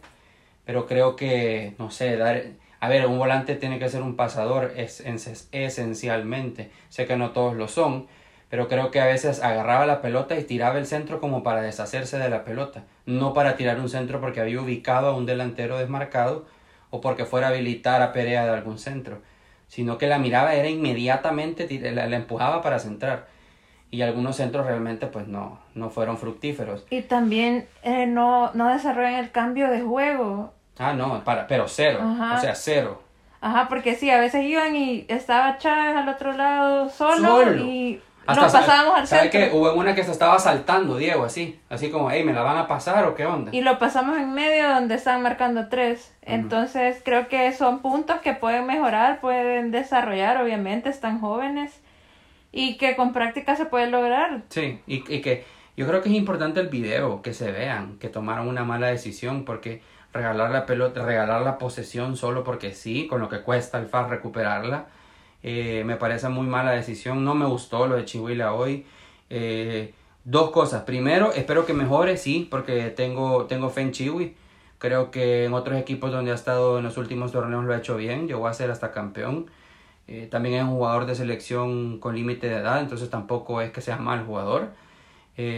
[0.65, 2.43] Pero creo que, no sé, dar...
[2.79, 5.03] A ver, un volante tiene que ser un pasador es,
[5.51, 6.69] esencialmente.
[6.89, 8.07] Sé que no todos lo son.
[8.49, 12.17] Pero creo que a veces agarraba la pelota y tiraba el centro como para deshacerse
[12.17, 12.83] de la pelota.
[13.05, 16.45] No para tirar un centro porque había ubicado a un delantero desmarcado
[16.89, 19.19] o porque fuera a habilitar a Perea de algún centro
[19.67, 23.27] sino que la miraba era inmediatamente, la, empujaba para centrar.
[23.91, 26.85] Y algunos centros realmente pues no, no fueron fructíferos.
[26.89, 30.53] Y también eh, no, no desarrollan el cambio de juego.
[30.77, 33.01] Ah, no, para, pero cero, o sea, cero.
[33.39, 38.51] Ajá, porque sí, a veces iban y estaba Chávez al otro lado solo, y nos
[38.51, 42.23] pasábamos al ¿sabe que Hubo una que se estaba saltando, Diego, así, así como, hey,
[42.23, 43.51] ¿me la van a pasar o qué onda?
[43.53, 46.13] Y lo pasamos en medio donde están marcando tres.
[46.21, 51.81] Entonces creo que son puntos que pueden mejorar, pueden desarrollar, obviamente, están jóvenes
[52.51, 54.41] y que con práctica se puede lograr.
[54.49, 55.45] Sí, y, y que
[55.77, 59.43] yo creo que es importante el video, que se vean, que tomaron una mala decisión
[59.43, 59.81] porque
[60.13, 64.09] regalar la pelota, regalar la posesión solo porque sí, con lo que cuesta el FAR
[64.09, 64.85] recuperarla,
[65.47, 67.23] eh, me parece muy mala decisión.
[67.23, 68.83] No me gustó lo de Chihuila hoy.
[69.29, 69.93] Eh,
[70.23, 70.83] dos cosas.
[70.85, 74.35] Primero, espero que mejore, sí, porque tengo, tengo fe en Chihui.
[74.79, 77.95] Creo que en otros equipos donde ha estado en los últimos torneos lo ha hecho
[77.95, 78.27] bien.
[78.27, 79.45] Llegó a ser hasta campeón.
[80.07, 83.81] Eh, también es un jugador de selección con límite de edad, entonces tampoco es que
[83.81, 84.71] sea mal jugador.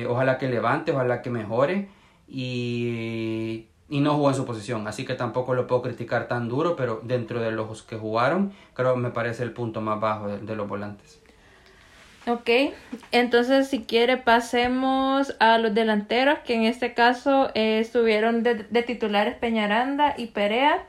[0.09, 1.87] ojalá que levante, ojalá que mejore.
[2.27, 6.75] Y y no jugó en su posición, así que tampoco lo puedo criticar tan duro,
[6.75, 10.55] pero dentro de los que jugaron, creo que me parece el punto más bajo de,
[10.55, 11.21] los volantes.
[12.27, 12.49] Ok,
[13.13, 18.83] entonces si quiere pasemos a los delanteros, que en este caso eh, estuvieron de, de,
[18.83, 20.83] titulares Peñaranda y Perea.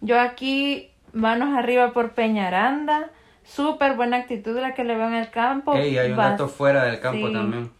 [0.00, 3.10] Yo aquí, manos arriba por Peñaranda,
[3.44, 5.74] súper buena actitud la que le veo en el campo.
[5.74, 7.70] Ey, hay un dato fuera del campo también.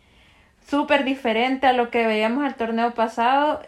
[0.66, 3.60] Súper diferente a lo que veíamos el torneo pasado,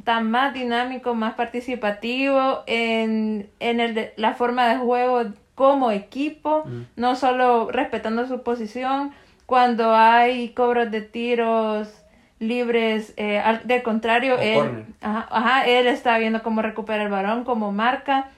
[0.00, 5.24] está más dinámico, más participativo en, en el de, la forma de juego
[5.54, 6.64] como equipo,
[6.96, 9.12] no solo respetando su posición,
[9.44, 11.88] cuando hay cobros de tiros
[12.38, 17.70] libres, eh, al, del contrario, él, ajá, él está viendo cómo recupera el balón, cómo
[17.70, 18.30] marca.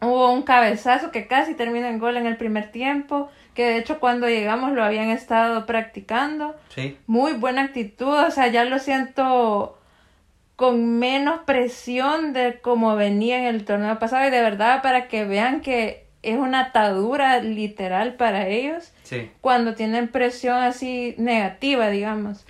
[0.00, 3.98] Hubo un cabezazo que casi termina en gol en el primer tiempo, que de hecho
[3.98, 6.54] cuando llegamos lo habían estado practicando.
[6.68, 6.96] Sí.
[7.08, 9.79] Muy buena actitud, o sea, ya lo siento
[10.60, 15.24] con menos presión de como venía en el torneo pasado y de verdad para que
[15.24, 19.30] vean que es una atadura literal para ellos sí.
[19.40, 22.44] cuando tienen presión así negativa, digamos.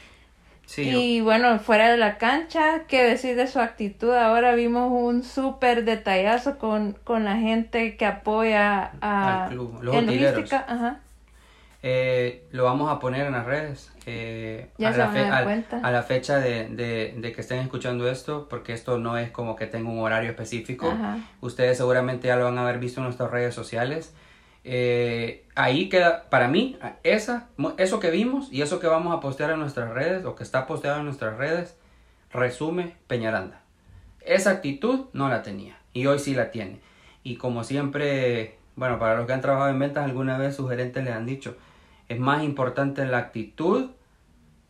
[0.66, 4.12] Sí, y bueno, fuera de la cancha, ¿qué decir de su actitud?
[4.12, 9.94] Ahora vimos un súper detallazo con, con la gente que apoya a al club, los
[9.94, 10.64] en logística.
[10.66, 11.00] Ajá.
[11.82, 15.46] Eh, lo vamos a poner en las redes eh, a, la al-
[15.82, 19.66] a fecha de, de- de que estén escuchando esto, porque esto no es como que
[19.66, 20.90] tenga un horario específico.
[20.90, 21.18] Ajá.
[21.40, 24.12] Ustedes seguramente ya lo van a haber visto en nuestras redes sociales.
[24.62, 29.50] Eh, ahí queda, para mí, esa, eso que vimos y eso que vamos a postear
[29.52, 31.76] en nuestras redes, o que está posteado en nuestras redes,
[32.30, 33.62] resume Peñaranda.
[34.20, 36.78] Esa actitud no la tenía y hoy sí la tiene.
[37.22, 41.02] Y como siempre, bueno, para los que han trabajado en ventas, alguna vez sus gerentes
[41.04, 41.56] les han dicho,
[42.10, 43.90] es más importante la actitud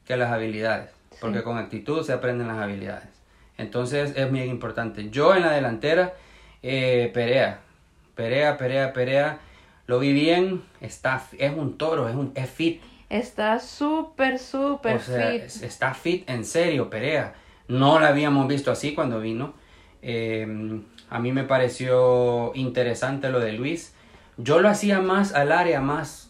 [0.04, 3.08] que las habilidades, porque con actitud se aprenden las habilidades.
[3.56, 5.08] Entonces es muy importante.
[5.10, 6.12] Yo en la delantera,
[6.62, 7.60] eh, Perea,
[8.14, 9.38] Perea, Perea, Perea,
[9.86, 12.82] lo vi bien, está, es un toro, es, un, es fit.
[13.08, 15.42] Está súper, súper O sea, fit.
[15.42, 17.32] es- está fit en serio, Perea.
[17.68, 19.54] No la habíamos visto así cuando vino.
[20.02, 20.46] Eh,
[21.08, 23.94] a mí me pareció interesante lo de Luis.
[24.36, 26.29] Yo lo hacía más al área, más,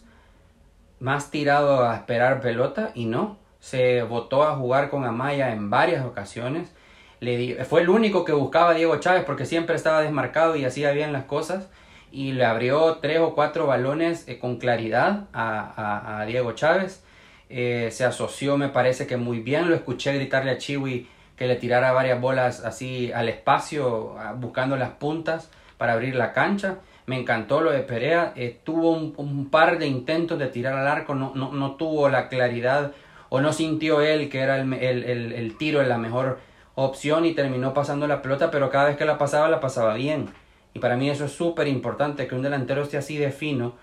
[1.01, 3.37] más tirado a esperar pelota y no.
[3.59, 6.71] Se votó a jugar con Amaya en varias ocasiones.
[7.19, 10.91] Le fue el único que buscaba a Diego Chávez porque siempre estaba desmarcado y hacía
[10.91, 11.67] bien las cosas.
[12.11, 17.03] Y le abrió tres o cuatro balones eh, con claridad a, a- Diego Chávez.
[17.49, 19.69] Eh, se asoció, me parece que muy bien.
[19.69, 24.91] Lo escuché gritarle a Chiwi que le tirara varias bolas así al espacio, buscando las
[24.91, 26.75] puntas para abrir la cancha.
[27.11, 28.31] Me encantó lo de Perea.
[28.37, 32.29] eh, tuvo un, par de intentos de tirar al arco, no, no, no tuvo la
[32.29, 32.93] claridad
[33.27, 36.39] o no sintió él que era el, el, el, el tiro la mejor
[36.75, 40.29] opción y terminó pasando la pelota, pero cada vez que la pasaba, la pasaba bien.
[40.73, 43.73] Y para mí eso es súper importante, que un delantero esté así de fino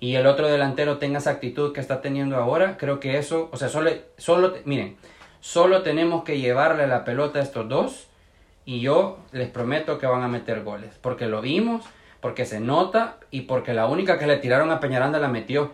[0.00, 2.78] y el otro delantero tenga esa actitud que está teniendo ahora.
[2.78, 4.96] Creo que eso, o sea, solo, solo miren,
[5.38, 8.08] solo tenemos que llevarle la pelota a estos dos
[8.64, 11.84] y yo les prometo que van a meter goles, porque lo vimos,
[12.22, 15.72] porque se nota y porque la única que le tiraron a Peñaranda la metió.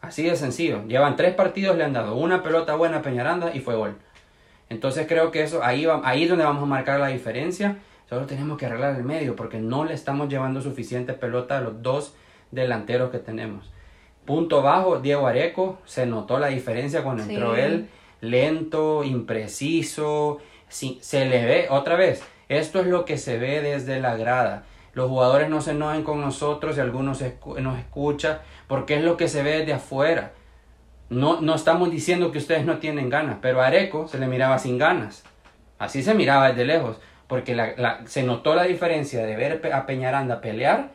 [0.00, 0.82] Así de sencillo.
[0.88, 3.94] Llevan tres partidos, le han dado una pelota buena a Peñaranda y fue gol.
[4.68, 7.76] Entonces creo que eso ahí, va, ahí es donde vamos a marcar la diferencia.
[8.08, 11.82] Solo tenemos que arreglar el medio porque no le estamos llevando suficiente pelota a los
[11.82, 12.14] dos
[12.50, 13.70] delanteros que tenemos.
[14.24, 17.34] Punto bajo, Diego Areco, se notó la diferencia cuando Sí.
[17.34, 17.88] entró él.
[18.20, 20.38] Lento, impreciso,
[20.68, 24.64] sí, se le ve, otra vez, esto es lo que se ve desde la grada.
[24.94, 29.16] Los jugadores no se enojen con nosotros y algunos escu- nos escuchan porque es lo
[29.16, 30.32] que se ve desde afuera.
[31.08, 34.58] No, no estamos diciendo que ustedes no tienen ganas, pero a Areco se le miraba
[34.58, 35.24] sin ganas.
[35.78, 39.86] Así se miraba desde lejos, porque la- la- se notó la diferencia de ver a
[39.86, 40.90] Peñaranda pelear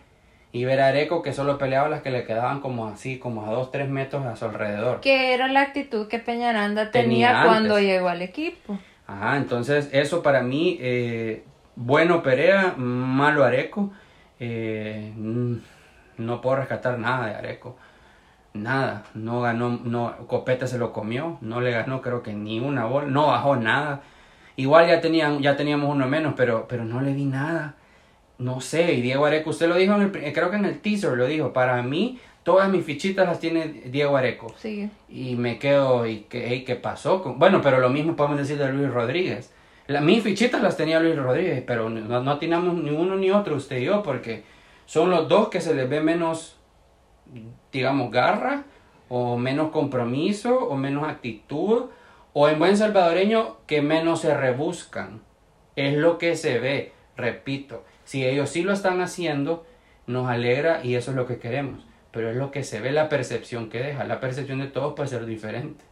[0.51, 3.51] y ver a Areco que solo peleaba las que le quedaban como así, como a
[3.51, 5.01] 2, 3 metros a su alrededor.
[5.01, 8.77] Que era la actitud que Peñaranda Tenía tenía, cuando llegó al equipo.
[9.05, 11.43] Ajá, entonces eso para mí, eh,
[11.77, 13.91] bueno Perea, malo Areco.
[14.39, 15.13] eh,
[16.17, 17.77] no puedo rescatar nada de Areco.
[18.53, 22.85] Nada, no ganó, no, Copete se lo comió, no le ganó creo que ni una
[22.85, 24.01] bola, no bajó nada.
[24.55, 27.75] Igual ya, tenían, ya teníamos uno menos, pero, pero no le vi nada.
[28.39, 31.11] No sé, y Diego Areco, usted lo dijo, en el, creo que en el teaser
[31.15, 34.51] lo dijo, para mí todas mis fichitas las tiene Diego Areco.
[34.57, 34.89] Sí.
[35.09, 37.21] Y me quedo, ¿y qué, y qué pasó?
[37.21, 39.53] con- Bueno, pero lo mismo podemos decir de Luis Rodríguez.
[39.87, 43.55] La, mis fichitas las tenía Luis Rodríguez, pero no, no atinamos ni uno ni otro,
[43.55, 44.43] usted y yo, porque
[44.85, 46.57] son los dos que se les ve menos,
[47.71, 48.65] digamos, garra,
[49.09, 51.85] o menos compromiso, o menos actitud,
[52.33, 55.21] o en buen salvadoreño, que menos se rebuscan.
[55.75, 57.85] Es lo que se ve, repito.
[58.03, 59.65] Si ellos sí lo están haciendo,
[60.05, 61.85] nos alegra y eso es lo que queremos.
[62.11, 64.03] pero es lo que se ve, la percepción que deja.
[64.03, 65.83] La percepción de todos puede ser diferente.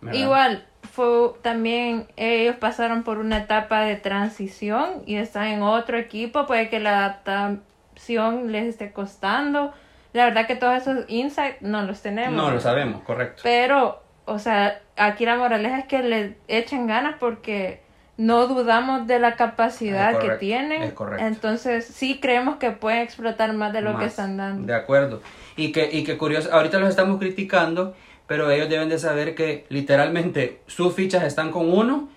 [0.00, 0.18] ¿Verdad?
[0.18, 6.46] Igual, fue también ellos pasaron por una etapa de transición y están en otro equipo,
[6.46, 9.72] puede que la adaptación les esté costando.
[10.12, 12.34] La verdad que todos esos insights no los tenemos.
[12.34, 13.42] No lo sabemos, correcto.
[13.44, 17.82] Pero, o sea, aquí la moraleja es que le echen ganas porque
[18.16, 20.82] no dudamos de la capacidad que tienen.
[20.82, 21.24] es correcto.
[21.24, 24.66] Entonces, sí creemos que pueden explotar más de lo que están dando.
[24.66, 25.22] De acuerdo.
[25.56, 27.94] Y que, y que curioso, ahorita los estamos criticando,
[28.28, 32.08] pero ellos deben de saber que literalmente sus fichas están con uno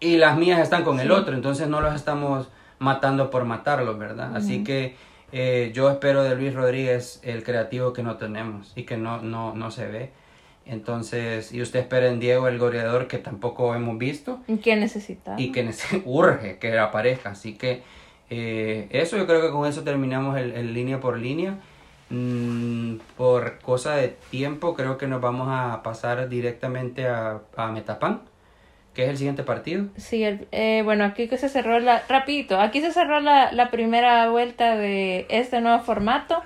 [0.00, 2.48] y las mías están con el otro, entonces no los estamos
[2.78, 4.36] matando por matarlos, ¿verdad?
[4.36, 4.96] Así que
[5.32, 9.54] eh, yo espero de Luis Rodríguez el creativo que no tenemos y que no, no,
[9.54, 10.10] no se ve.
[10.66, 15.34] Entonces, y usted espera en Diego el goleador que tampoco hemos visto ¿Y ¿Qué necesita?
[15.38, 17.30] y que nece- urge que aparezca.
[17.30, 17.82] Así que
[18.30, 21.58] eh, eso yo creo que con eso terminamos el, el línea por línea.
[22.12, 28.20] Mm, por cosa de tiempo creo que nos vamos a pasar directamente a, a Metapan,
[28.92, 29.86] que es el siguiente partido.
[29.96, 34.76] Sí, eh, bueno, aquí se cerró la, rapidito, aquí se cerró la, la primera vuelta
[34.76, 36.42] de este nuevo formato.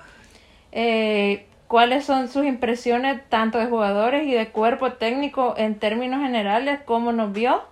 [0.70, 6.78] Eh, ¿Cuáles son sus impresiones tanto de jugadores y de cuerpo técnico en términos generales?
[6.84, 7.64] ¿Cómo nos vio?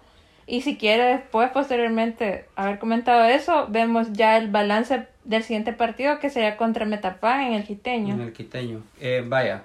[0.46, 6.18] Y si quiere después, posteriormente, haber comentado eso, vemos ya el balance del siguiente partido
[6.18, 8.14] que sería contra Metapan en el Quiteño.
[8.14, 8.82] En el quiteño.
[9.00, 9.64] Eh, vaya.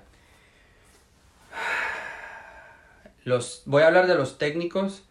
[3.25, 5.03] Los, voy a hablar de los técnicos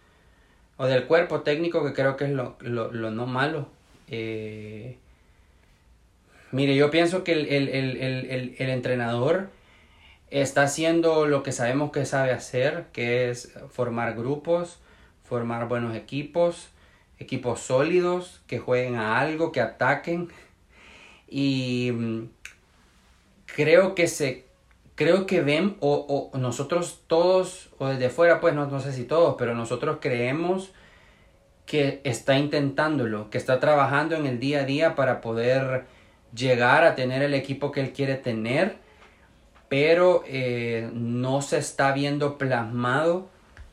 [0.76, 3.68] o del cuerpo técnico que creo que es lo, lo, lo no malo.
[4.08, 4.96] Eh,
[6.50, 9.50] mire, yo pienso que el, el, el- el entrenador
[10.30, 14.78] está haciendo lo que sabemos que sabe hacer, que es formar grupos,
[15.28, 16.70] formar buenos equipos,
[17.18, 20.28] equipos sólidos, que jueguen a algo, que ataquen.
[21.28, 22.28] Y mm,
[23.46, 24.46] creo que se
[24.94, 29.04] creo que ven o, o nosotros todos o desde fuera pues no, no sé si
[29.04, 30.72] todos pero nosotros creemos
[31.66, 35.84] que está intentándolo que está trabajando en el día a día para poder
[36.34, 38.76] llegar a tener el equipo que él quiere tener
[39.68, 43.28] pero eh, no se está viendo plasmado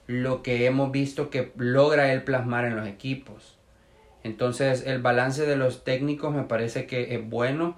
[0.07, 3.57] lo que hemos visto que logra él plasmar en los equipos
[4.23, 7.75] entonces el balance de los técnicos me parece que es bueno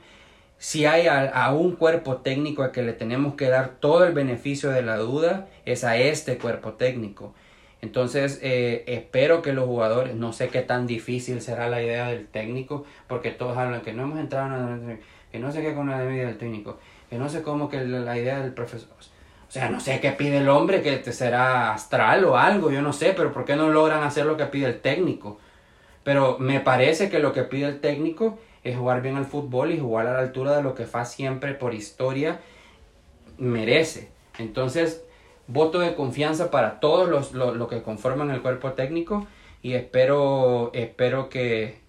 [0.58, 4.14] si hay a, a un cuerpo técnico al que le tenemos que dar todo el
[4.14, 7.34] beneficio de la duda, es a este cuerpo técnico.
[7.82, 12.28] Entonces, eh, espero que los jugadores, no sé qué tan difícil será la idea del
[12.28, 14.98] técnico, porque todos hablan que no hemos entrado en la-
[15.32, 18.18] que no sé qué con la idea del técnico, que no sé cómo que la,
[18.18, 18.90] idea del profesor.
[19.72, 23.14] No sé qué pide el hombre, que te será astral o algo, yo no sé,
[23.16, 25.40] pero ¿por qué no logran hacer lo que pide el técnico?
[26.04, 29.80] Pero me parece que lo que pide el técnico es jugar bien al fútbol y
[29.80, 32.40] jugar a la altura de lo que fa siempre por historia
[33.38, 34.10] merece.
[34.38, 35.04] Entonces,
[35.48, 39.28] voto de confianza para todos los, lo, lo que conforman el cuerpo técnico
[39.62, 41.80] y espero, espero que,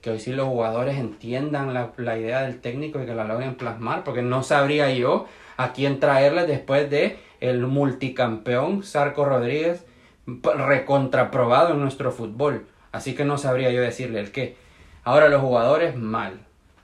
[0.00, 3.56] que hoy sí los jugadores entiendan la, la idea del técnico y que la logren
[3.56, 5.26] plasmar, porque no sabría yo
[5.56, 9.84] a quién traerles después de el multicampeón Sarco Rodríguez
[10.26, 12.66] recontraprobado en nuestro fútbol.
[12.92, 14.56] Así que no sabría yo decirle el qué.
[15.04, 16.40] Ahora los jugadores, mal.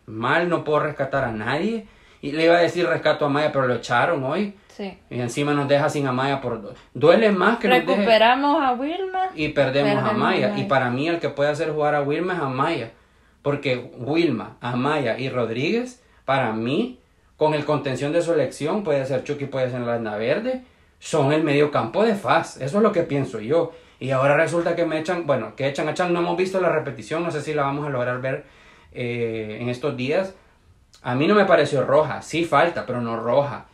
[0.06, 1.86] Mal, no puedo rescatar a nadie.
[2.20, 4.54] Y le iba a decir rescato a Maya, pero lo echaron hoy.
[4.68, 4.96] Sí.
[5.10, 6.78] Y encima nos deja sin Amaya por dos.
[6.94, 9.30] Duele más que nos deje Recuperamos a Wilma.
[9.34, 10.12] y perdemos, a.
[10.12, 10.56] Maya.
[10.56, 12.92] Y para mí el que puede hacer jugar a Wilma es Amaya.
[13.42, 17.00] Porque Wilma, Amaya y Rodríguez, para mí,
[17.36, 20.62] con el contención de su elección, puede ser Chucky, puede ser Landa Verde,
[20.98, 22.58] son el medio campo de FAS.
[22.58, 23.72] Eso es lo que pienso yo.
[23.98, 26.68] Y ahora resulta que me echan, bueno, que echan a Chan, no hemos visto la
[26.70, 28.44] repetición, no sé si la vamos a lograr ver
[28.92, 30.34] eh, en estos días.
[31.02, 33.66] A mí no me pareció roja, sí falta, pero no roja.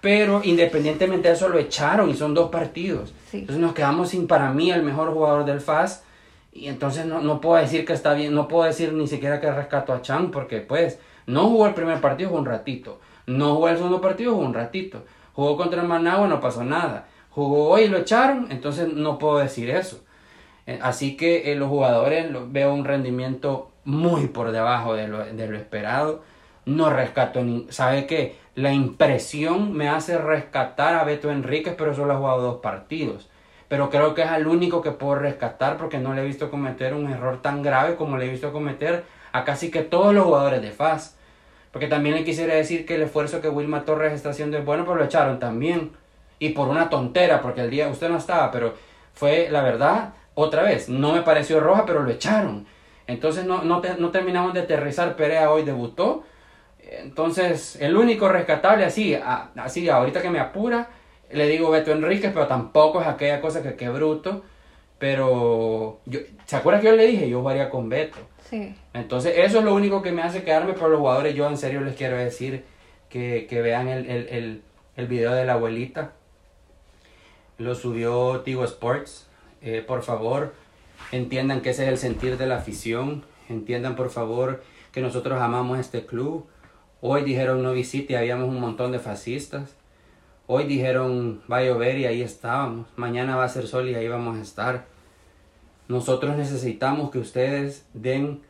[0.00, 3.14] Pero independientemente de eso lo echaron y son dos partidos.
[3.30, 3.38] Sí.
[3.38, 6.04] Entonces nos quedamos sin para mí el mejor jugador del FAS.
[6.52, 9.50] Y entonces no, no puedo decir que está bien, no puedo decir ni siquiera que
[9.50, 13.00] rescato a Chan porque pues no jugó el primer partido, jugó un ratito.
[13.26, 15.04] No jugó el segundo partido, jugó un ratito.
[15.32, 17.06] Jugó contra el Managua, no pasó nada.
[17.30, 20.00] Jugó hoy y lo echaron, entonces no puedo decir eso.
[20.66, 25.46] Eh, Así que eh, los jugadores veo un rendimiento muy por debajo de lo, de
[25.48, 26.22] lo esperado.
[26.66, 27.66] No rescato ni.
[27.70, 28.36] ¿Sabe qué?
[28.54, 33.28] La impresión me hace rescatar a Beto Enríquez, pero solo ha jugado dos partidos.
[33.68, 36.94] Pero creo que es el único que puedo rescatar porque no le he visto cometer
[36.94, 39.04] un error tan grave como le he visto cometer
[39.34, 41.16] a casi que todos los jugadores de FAS.
[41.72, 44.84] Porque también le quisiera decir que el esfuerzo que Wilma Torres está haciendo es bueno,
[44.84, 45.90] pero lo echaron también.
[46.38, 48.74] Y por una tontera, porque el día usted no estaba, pero
[49.12, 52.66] fue la verdad, otra vez, no me pareció roja, pero lo echaron.
[53.08, 55.16] Entonces no, no, te- no terminamos de aterrizar.
[55.16, 56.22] Perea hoy debutó.
[56.80, 59.16] Entonces, el único rescatable así,
[59.56, 60.88] así ahorita que me apura,
[61.32, 64.44] le digo Beto Enríquez, pero tampoco es aquella cosa que qué bruto.
[64.98, 67.28] Pero, yo, ¿se acuerda que yo le dije?
[67.28, 68.18] Yo jugaría con Beto.
[68.92, 71.34] Entonces, eso es lo único que me hace quedarme por los jugadores.
[71.34, 72.64] Yo en serio les quiero decir
[73.08, 74.62] que, vean el, el,
[74.96, 76.12] el, video de la abuelita.
[77.58, 79.28] Lo subió Tigo Sports.
[79.62, 80.54] Eh, por favor,
[81.12, 83.24] entiendan que ese es el sentir de la afición.
[83.48, 86.46] Entiendan, por favor, que nosotros amamos este club.
[87.00, 89.76] Hoy dijeron no visite habíamos un montón de fascistas.
[90.46, 92.86] Hoy dijeron va a llover y ahí estábamos.
[92.96, 94.86] Mañana va a ser sol y ahí vamos a estar.
[95.88, 98.40] Nosotros necesitamos que ustedes den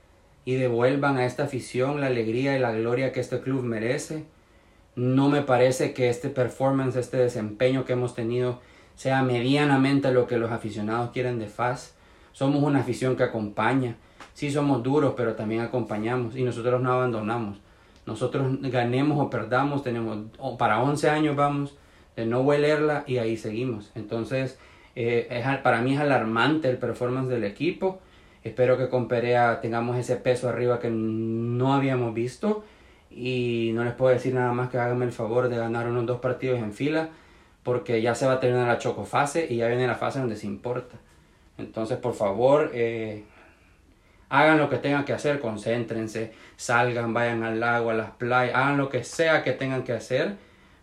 [0.44, 4.24] y devuelvan a esta afición la alegría y la gloria que este club merece.
[4.94, 8.60] No me parece que este performance, este desempeño que hemos tenido
[8.94, 11.94] sea medianamente lo que los aficionados quieren de FAS.
[12.32, 13.96] Somos una afición que acompaña.
[14.34, 17.58] Sí somos duros, pero también acompañamos y nosotros no abandonamos.
[18.06, 20.18] Nosotros ganemos o perdamos, tenemos
[20.58, 21.74] para 11 años vamos
[22.16, 23.90] de no huelerla y ahí seguimos.
[23.94, 24.58] Entonces,
[24.96, 28.00] eh, es, para mí es alarmante el performance del equipo.
[28.42, 32.64] Espero que con Perea tengamos ese peso arriba que no habíamos visto.
[33.10, 36.20] Y no les puedo decir nada más que háganme el favor de ganar unos dos
[36.20, 37.10] partidos en fila.
[37.62, 40.46] Porque ya se va a terminar la chocofase y ya viene la fase donde se
[40.46, 40.96] importa.
[41.56, 43.24] Entonces, por favor, eh,
[44.28, 48.76] hagan lo que tengan que hacer, concéntrense, salgan, vayan al lago, a las playas, hagan
[48.76, 50.34] lo que sea que tengan que hacer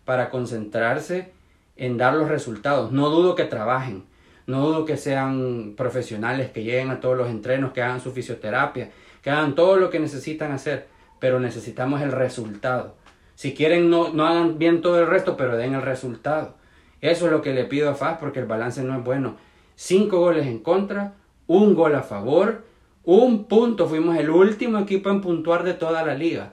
[0.04, 1.32] para concentrarse
[1.76, 2.92] en dar los resultados.
[2.92, 4.04] No dudo que trabajen,
[4.46, 8.90] no dudo que sean profesionales, que lleguen a todos los entrenos, que hagan su fisioterapia,
[9.22, 10.88] que hagan todo lo que necesitan hacer,
[11.20, 12.96] pero necesitamos el resultado.
[13.34, 16.54] Si quieren, no, no hagan bien todo el resto, pero den el resultado.
[17.00, 19.36] Eso es lo que le pido a FAS porque el balance no es bueno.
[19.74, 21.14] Cinco goles en contra,
[21.46, 22.64] un gol a favor,
[23.04, 23.88] un punto.
[23.88, 26.52] Fuimos el último equipo en puntuar de toda la liga.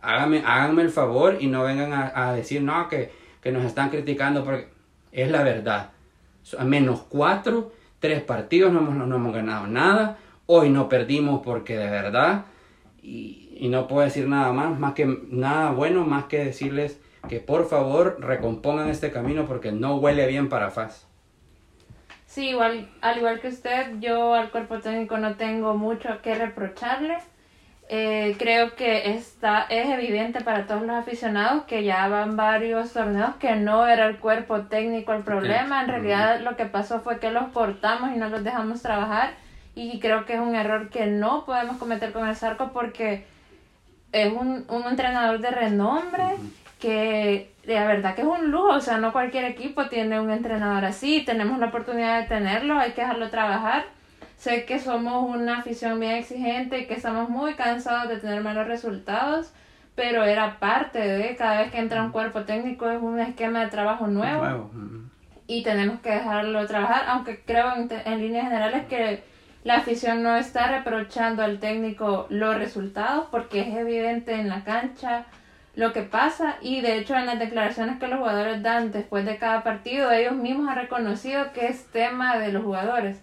[0.00, 3.10] Háganme, háganme el favor y no vengan a, a decir, no, que
[3.46, 4.66] que nos están criticando porque
[5.12, 5.90] es la verdad.
[6.58, 7.70] A menos cuatro,
[8.00, 10.18] tres partidos, no hemos, no hemos ganado nada.
[10.46, 12.46] Hoy no perdimos porque de verdad,
[13.00, 17.38] y, y, no puedo decir nada más, más que nada bueno, más que decirles que
[17.38, 21.06] por favor recompongan este camino porque no huele bien para FAS.
[22.26, 27.18] Sí, igual, al igual que usted, yo al cuerpo técnico no tengo mucho que reprocharle.
[27.88, 33.36] Eh, creo que está, es evidente para todos los aficionados que ya van varios torneos
[33.36, 35.82] que no era el cuerpo técnico el problema.
[35.82, 39.34] En realidad lo que pasó fue que los cortamos y no los dejamos trabajar.
[39.76, 43.24] Y creo que es un error que no podemos cometer con el Zarco porque
[44.10, 46.24] es un, un entrenador de renombre
[46.80, 48.68] que la verdad que es un lujo.
[48.68, 51.22] O sea, no cualquier equipo tiene un entrenador así.
[51.24, 53.95] Tenemos la oportunidad de tenerlo, hay que dejarlo trabajar
[54.36, 58.66] Sé que somos una afición bien exigente y que estamos muy cansados de tener malos
[58.66, 59.50] resultados,
[59.94, 63.70] pero era parte de cada vez que entra un cuerpo técnico es un esquema de
[63.70, 64.70] trabajo nuevo.
[65.46, 69.22] Y tenemos que dejarlo trabajar, aunque creo en, en líneas generales que
[69.64, 75.24] la afición no está reprochando al técnico los resultados porque es evidente en la cancha
[75.76, 76.56] lo que pasa.
[76.60, 80.34] Y de hecho en las declaraciones que los jugadores dan después de cada partido ellos
[80.34, 83.18] mismos han reconocido que es tema de los jugadores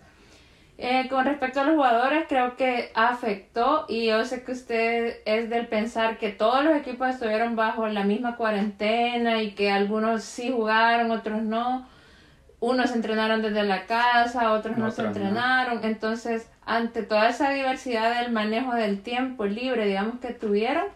[0.85, 5.49] eh, con respecto a los jugadores, creo que afectó y yo sé que usted es
[5.49, 10.51] del pensar que todos los equipos estuvieron bajo la misma cuarentena y que algunos sí
[10.51, 11.87] jugaron, otros no.
[12.59, 15.85] Unos entrenaron desde la casa, otros no se entrenaron.
[15.85, 20.87] Entonces, ante toda esa diversidad del manejo del tiempo libre, digamos, que tuvieron,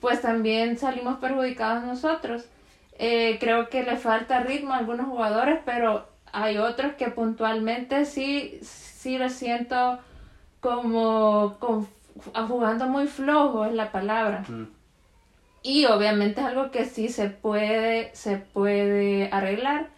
[0.00, 2.46] pues también salimos perjudicados nosotros.
[3.00, 8.60] Eh, creo que le falta ritmo a algunos jugadores, pero hay otros que puntualmente sí
[9.04, 9.98] sí lo siento
[10.60, 11.58] como
[12.48, 14.44] jugando muy flojo, es la palabra.
[14.48, 14.68] Mm.
[15.62, 19.88] Y obviamente es algo que sí se puede, se puede arreglar.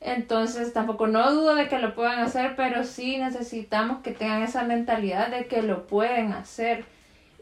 [0.00, 4.64] Entonces tampoco no dudo de que lo puedan hacer, pero sí necesitamos que tengan esa
[4.64, 6.84] mentalidad de que lo pueden hacer.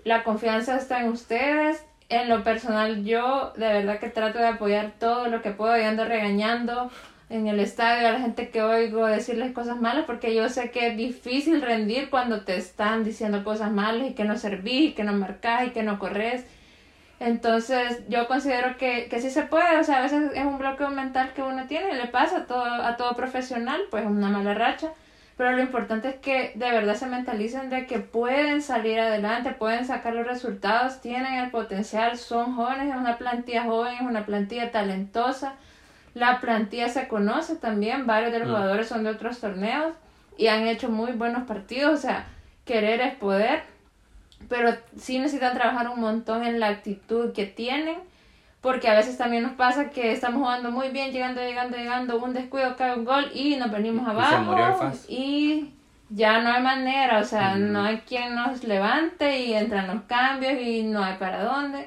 [0.04, 1.82] La confianza está en ustedes.
[2.10, 5.82] En lo personal yo de verdad que trato de apoyar todo lo que puedo y
[5.82, 6.90] ando regañando
[7.30, 10.88] en el estadio a la gente que oigo decirles cosas malas porque yo sé que
[10.88, 15.04] es difícil rendir cuando te están diciendo cosas malas y que no servís y que
[15.04, 16.44] no marcás y que no corres.
[17.20, 20.90] Entonces yo considero que, que sí se puede, o sea, a veces es un bloqueo
[20.90, 24.54] mental que uno tiene y le pasa a todo, a todo profesional, pues una mala
[24.54, 24.92] racha,
[25.36, 29.84] pero lo importante es que de verdad se mentalicen de que pueden salir adelante, pueden
[29.84, 34.72] sacar los resultados, tienen el potencial, son jóvenes, es una plantilla joven, es una plantilla
[34.72, 35.54] talentosa
[36.14, 38.52] la plantilla se conoce también, varios de los mm.
[38.52, 39.92] jugadores son de otros torneos
[40.36, 42.26] y han hecho muy buenos partidos, o sea,
[42.64, 43.62] querer es poder.
[44.48, 47.98] pero sí necesitan trabajar un montón en la actitud que tienen,
[48.60, 52.34] porque a veces también nos pasa que estamos jugando muy bien, llegando, llegando, llegando, un
[52.34, 55.72] descuido, cae un gol y nos venimos abajo y,
[56.10, 60.60] ya no hay manera, o sea, no hay quien nos levante y entran los cambios
[60.60, 61.86] y no hay para dónde.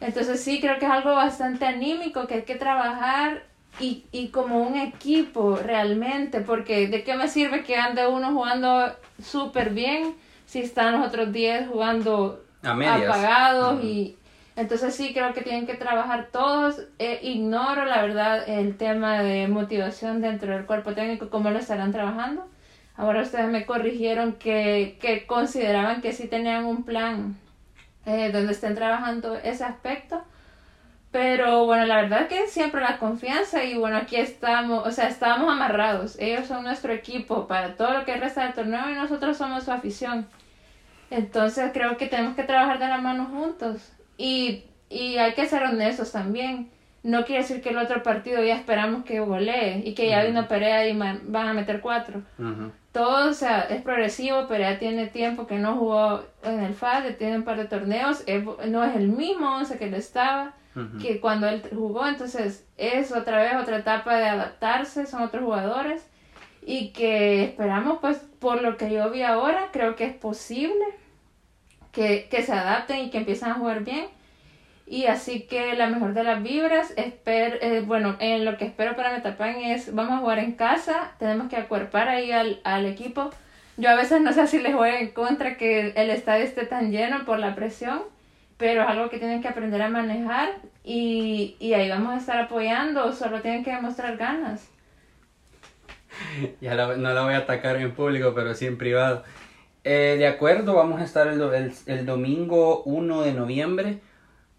[0.00, 3.42] Entonces sí, creo que es algo bastante anímico que hay que trabajar
[3.80, 8.92] y, y como un equipo realmente, porque de qué me sirve que ande uno jugando
[9.22, 10.14] súper bien
[10.46, 14.16] si están los otros 10 jugando apagados y
[14.56, 16.82] entonces sí creo que tienen que trabajar todos.
[16.98, 21.92] Eh, ignoro la verdad el tema de motivación dentro del cuerpo técnico, cómo lo estarán
[21.92, 22.48] trabajando.
[22.96, 27.36] Ahora ustedes me corrigieron que, que consideraban que sí tenían un plan
[28.06, 30.24] eh, donde estén trabajando ese aspecto.
[31.18, 35.50] Pero bueno, la verdad que siempre la confianza y bueno, aquí estamos, o sea, estamos
[35.50, 36.16] amarrados.
[36.20, 39.72] Ellos son nuestro equipo para todo lo que resta del torneo y nosotros somos su
[39.72, 40.28] afición.
[41.10, 43.90] Entonces creo que tenemos que trabajar de la mano juntos.
[44.16, 46.70] Y, y hay que ser honestos también.
[47.02, 50.46] No quiere decir que el otro partido ya esperamos que golee y que ya vino
[50.46, 52.22] Perea y van a meter cuatro.
[52.92, 54.46] Todo o sea, es progresivo.
[54.46, 58.22] Perea tiene tiempo que no jugó en el FAD, tiene un par de torneos.
[58.68, 60.54] no es el mismo once que él estaba
[61.00, 62.06] que cuando él jugó.
[62.06, 66.06] Entonces es otra vez otra etapa de adaptarse, son otros jugadores
[66.62, 70.84] y que esperamos pues por lo que yo vi ahora, creo que es posible
[71.92, 74.06] que, que se adapten y que empiecen a jugar bien.
[74.86, 78.96] Y así que la mejor de las vibras, esper, eh, bueno, en lo que espero
[78.96, 83.30] para Metapan es, vamos a jugar en casa, tenemos que acuerpar ahí al, al equipo.
[83.76, 86.90] Yo a veces no sé si les juego en contra que el estadio esté tan
[86.90, 88.02] lleno por la presión,
[88.58, 92.38] pero es algo que tienen que aprender a manejar y, y ahí vamos a estar
[92.40, 94.68] apoyando, solo tienen que demostrar ganas.
[96.60, 99.22] Ya no la voy a atacar en público, pero sí en privado.
[99.84, 104.00] Eh, de acuerdo, vamos a estar el, el, el, domingo 1 de noviembre.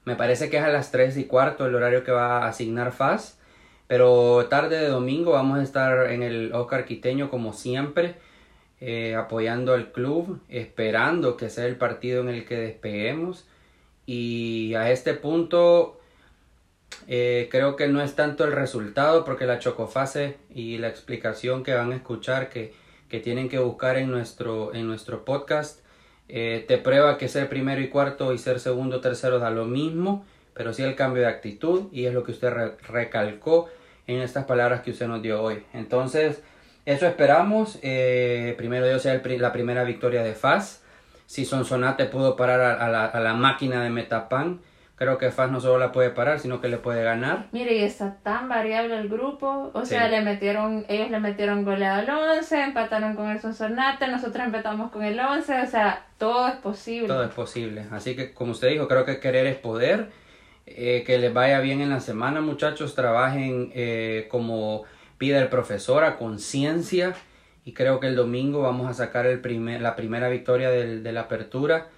[0.05, 2.93] Me parece que es a las 3 y cuarto el horario que va a asignar
[2.93, 3.37] FAS.
[3.87, 8.15] Pero tarde de domingo vamos a estar en el Oscar Quiteño como siempre.
[8.81, 13.45] Eh, apoyando al club, esperando que sea el partido en el que despeguemos.
[14.12, 15.99] Y a este punto
[17.07, 21.76] eh, creo que no es tanto el resultado porque la chocofase y la explicación que
[21.76, 22.74] van a escuchar que,
[23.07, 25.82] que tienen que buscar en nuestro, en nuestro podcast
[26.28, 30.26] eh, te prueba que ser primero y cuarto y ser segundo tercero da lo mismo,
[30.55, 32.51] pero sí el cambio de actitud y es lo que usted
[32.88, 33.70] recalcó
[34.07, 35.64] en estas palabras que usted nos dio hoy.
[35.72, 36.41] Entonces,
[36.88, 37.78] eso esperamos.
[37.84, 40.82] Eh, primero Dios sea la primera victoria de FAS
[41.30, 44.61] si Sonsonate pudo parar a, la, a la, máquina de Metapan,
[44.95, 47.49] creo que FAS no solo la puede parar, sino que le puede ganar.
[47.51, 49.69] Mire, y está tan variable el grupo.
[49.75, 54.43] O sea, le metieron, ellos le metieron goleado al 11, empataron con el Sonsonate, nosotros
[54.43, 55.61] empatamos con el 11.
[55.61, 57.07] O sea, todo es posible.
[57.07, 57.86] Todo es posible.
[57.91, 60.09] Así que, como usted dijo, creo que querer es poder.
[60.65, 62.95] Eh, que les vaya bien en la semana, muchachos.
[62.95, 64.82] Trabajen eh, como
[65.19, 67.13] pide el profesor, a conciencia
[67.66, 71.22] y creo que el domingo vamos a sacar el primer, la primera victoria de la
[71.22, 71.89] apertura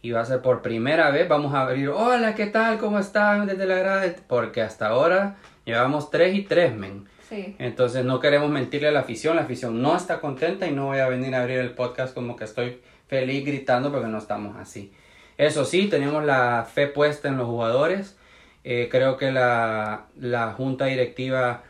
[0.00, 2.78] y va a ser por primera vez, vamos a abrir, hola, ¿qué tal?
[2.78, 3.46] ¿Cómo están?
[3.46, 7.06] Desde la grada, porque hasta ahora llevamos 3 y 3, men.
[7.28, 7.56] Sí.
[7.58, 10.98] Entonces no queremos mentirle a la afición, la afición no está contenta y no voy
[10.98, 14.92] a venir a abrir el podcast como que estoy feliz gritando porque no estamos así.
[15.36, 18.16] Eso sí, tenemos la fe puesta en los jugadores.
[18.64, 21.64] Eh, creo que la, la junta directiva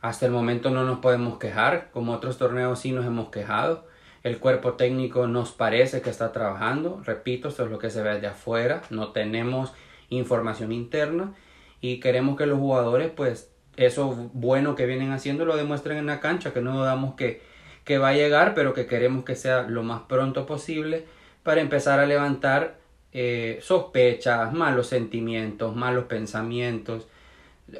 [0.00, 3.86] hasta el momento no nos podemos quejar, como otros torneos sí nos hemos quejado.
[4.22, 7.00] El cuerpo técnico nos parece que está trabajando.
[7.04, 8.82] Repito, esto es lo que se ve de afuera.
[8.90, 9.72] No tenemos
[10.08, 11.32] información interna
[11.80, 16.20] y queremos que los jugadores, pues, eso bueno que vienen haciendo lo demuestren en la
[16.20, 17.42] cancha, que no dudamos que,
[17.84, 21.04] que va a llegar, pero que queremos que sea lo más pronto posible
[21.42, 22.78] para empezar a levantar
[23.12, 27.06] eh, sospechas, malos sentimientos, malos pensamientos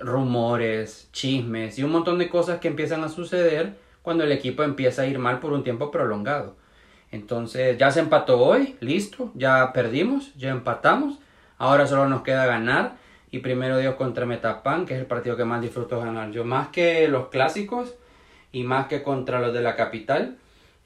[0.00, 5.02] rumores, chismes y un montón de cosas que empiezan a suceder cuando el equipo empieza
[5.02, 6.56] a ir mal por un tiempo prolongado.
[7.12, 11.18] Entonces ya se empató hoy, listo, ya perdimos, ya empatamos,
[11.58, 12.96] ahora solo nos queda ganar
[13.30, 16.68] y primero Dios contra Metapan, que es el partido que más disfruto ganar yo, más
[16.68, 17.94] que los clásicos
[18.52, 20.38] y más que contra los de la capital.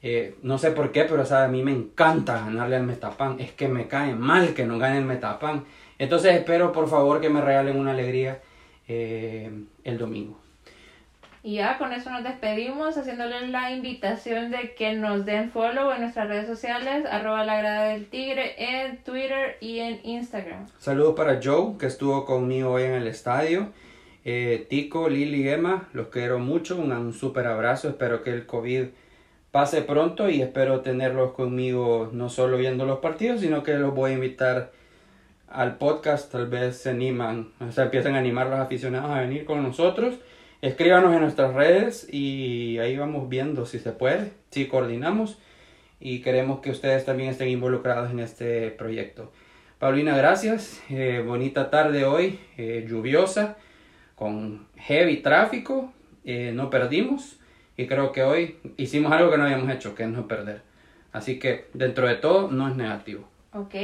[0.03, 3.39] Eh, no sé por qué, pero a mí me encanta ganarle al Metapan.
[3.39, 5.65] Es que me cae mal que no gane el Metapan.
[5.99, 8.41] Entonces espero por favor que me regalen una alegría
[8.87, 9.51] eh,
[9.83, 10.39] el domingo.
[11.43, 16.01] Y ya con eso nos despedimos haciéndoles la invitación de que nos den follow en
[16.01, 20.67] nuestras redes sociales, arroba la grada del tigre en Twitter y en Instagram.
[20.77, 23.69] Saludos para Joe que estuvo conmigo hoy en el estadio.
[24.23, 28.89] Eh, Tico, Lili, Emma, los quiero mucho, un, un super abrazo, espero que el COVID
[29.49, 34.11] pase pronto y espero tenerlos conmigo no solo viendo los partidos, sino que los voy
[34.11, 34.71] a invitar
[35.53, 39.45] al podcast, tal vez se animan, o sea, empiezan a animar los aficionados a venir
[39.45, 40.15] con nosotros.
[40.61, 45.39] Escríbanos en nuestras redes y ahí vamos viendo si se puede, si coordinamos
[45.99, 49.31] y queremos que ustedes también estén involucrados en este proyecto.
[49.79, 50.81] Paulina, gracias.
[50.89, 53.57] Eh, bonita tarde hoy, eh, lluviosa,
[54.15, 55.91] con heavy tráfico.
[56.23, 57.39] Eh, no perdimos
[57.77, 60.61] y creo que hoy hicimos algo que no habíamos hecho, que es no perder.
[61.11, 63.27] Así que dentro de todo no es negativo.
[63.53, 63.75] Ok.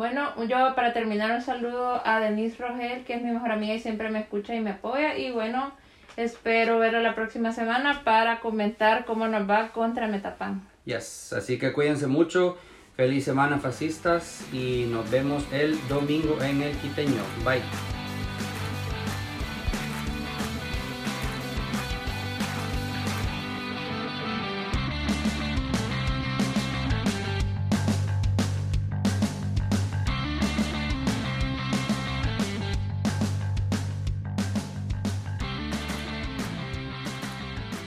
[0.00, 3.80] Bueno, yo para terminar un saludo a Denise Rogel, que es mi mejor amiga y
[3.80, 5.18] siempre me escucha y me apoya.
[5.18, 5.72] Y bueno,
[6.16, 10.66] espero verla la próxima semana para comentar cómo nos va contra Metapan.
[10.86, 12.56] Yes, así que cuídense mucho.
[12.96, 17.20] Feliz semana fascistas y nos vemos el domingo en el Quiteño.
[17.44, 17.99] Bye.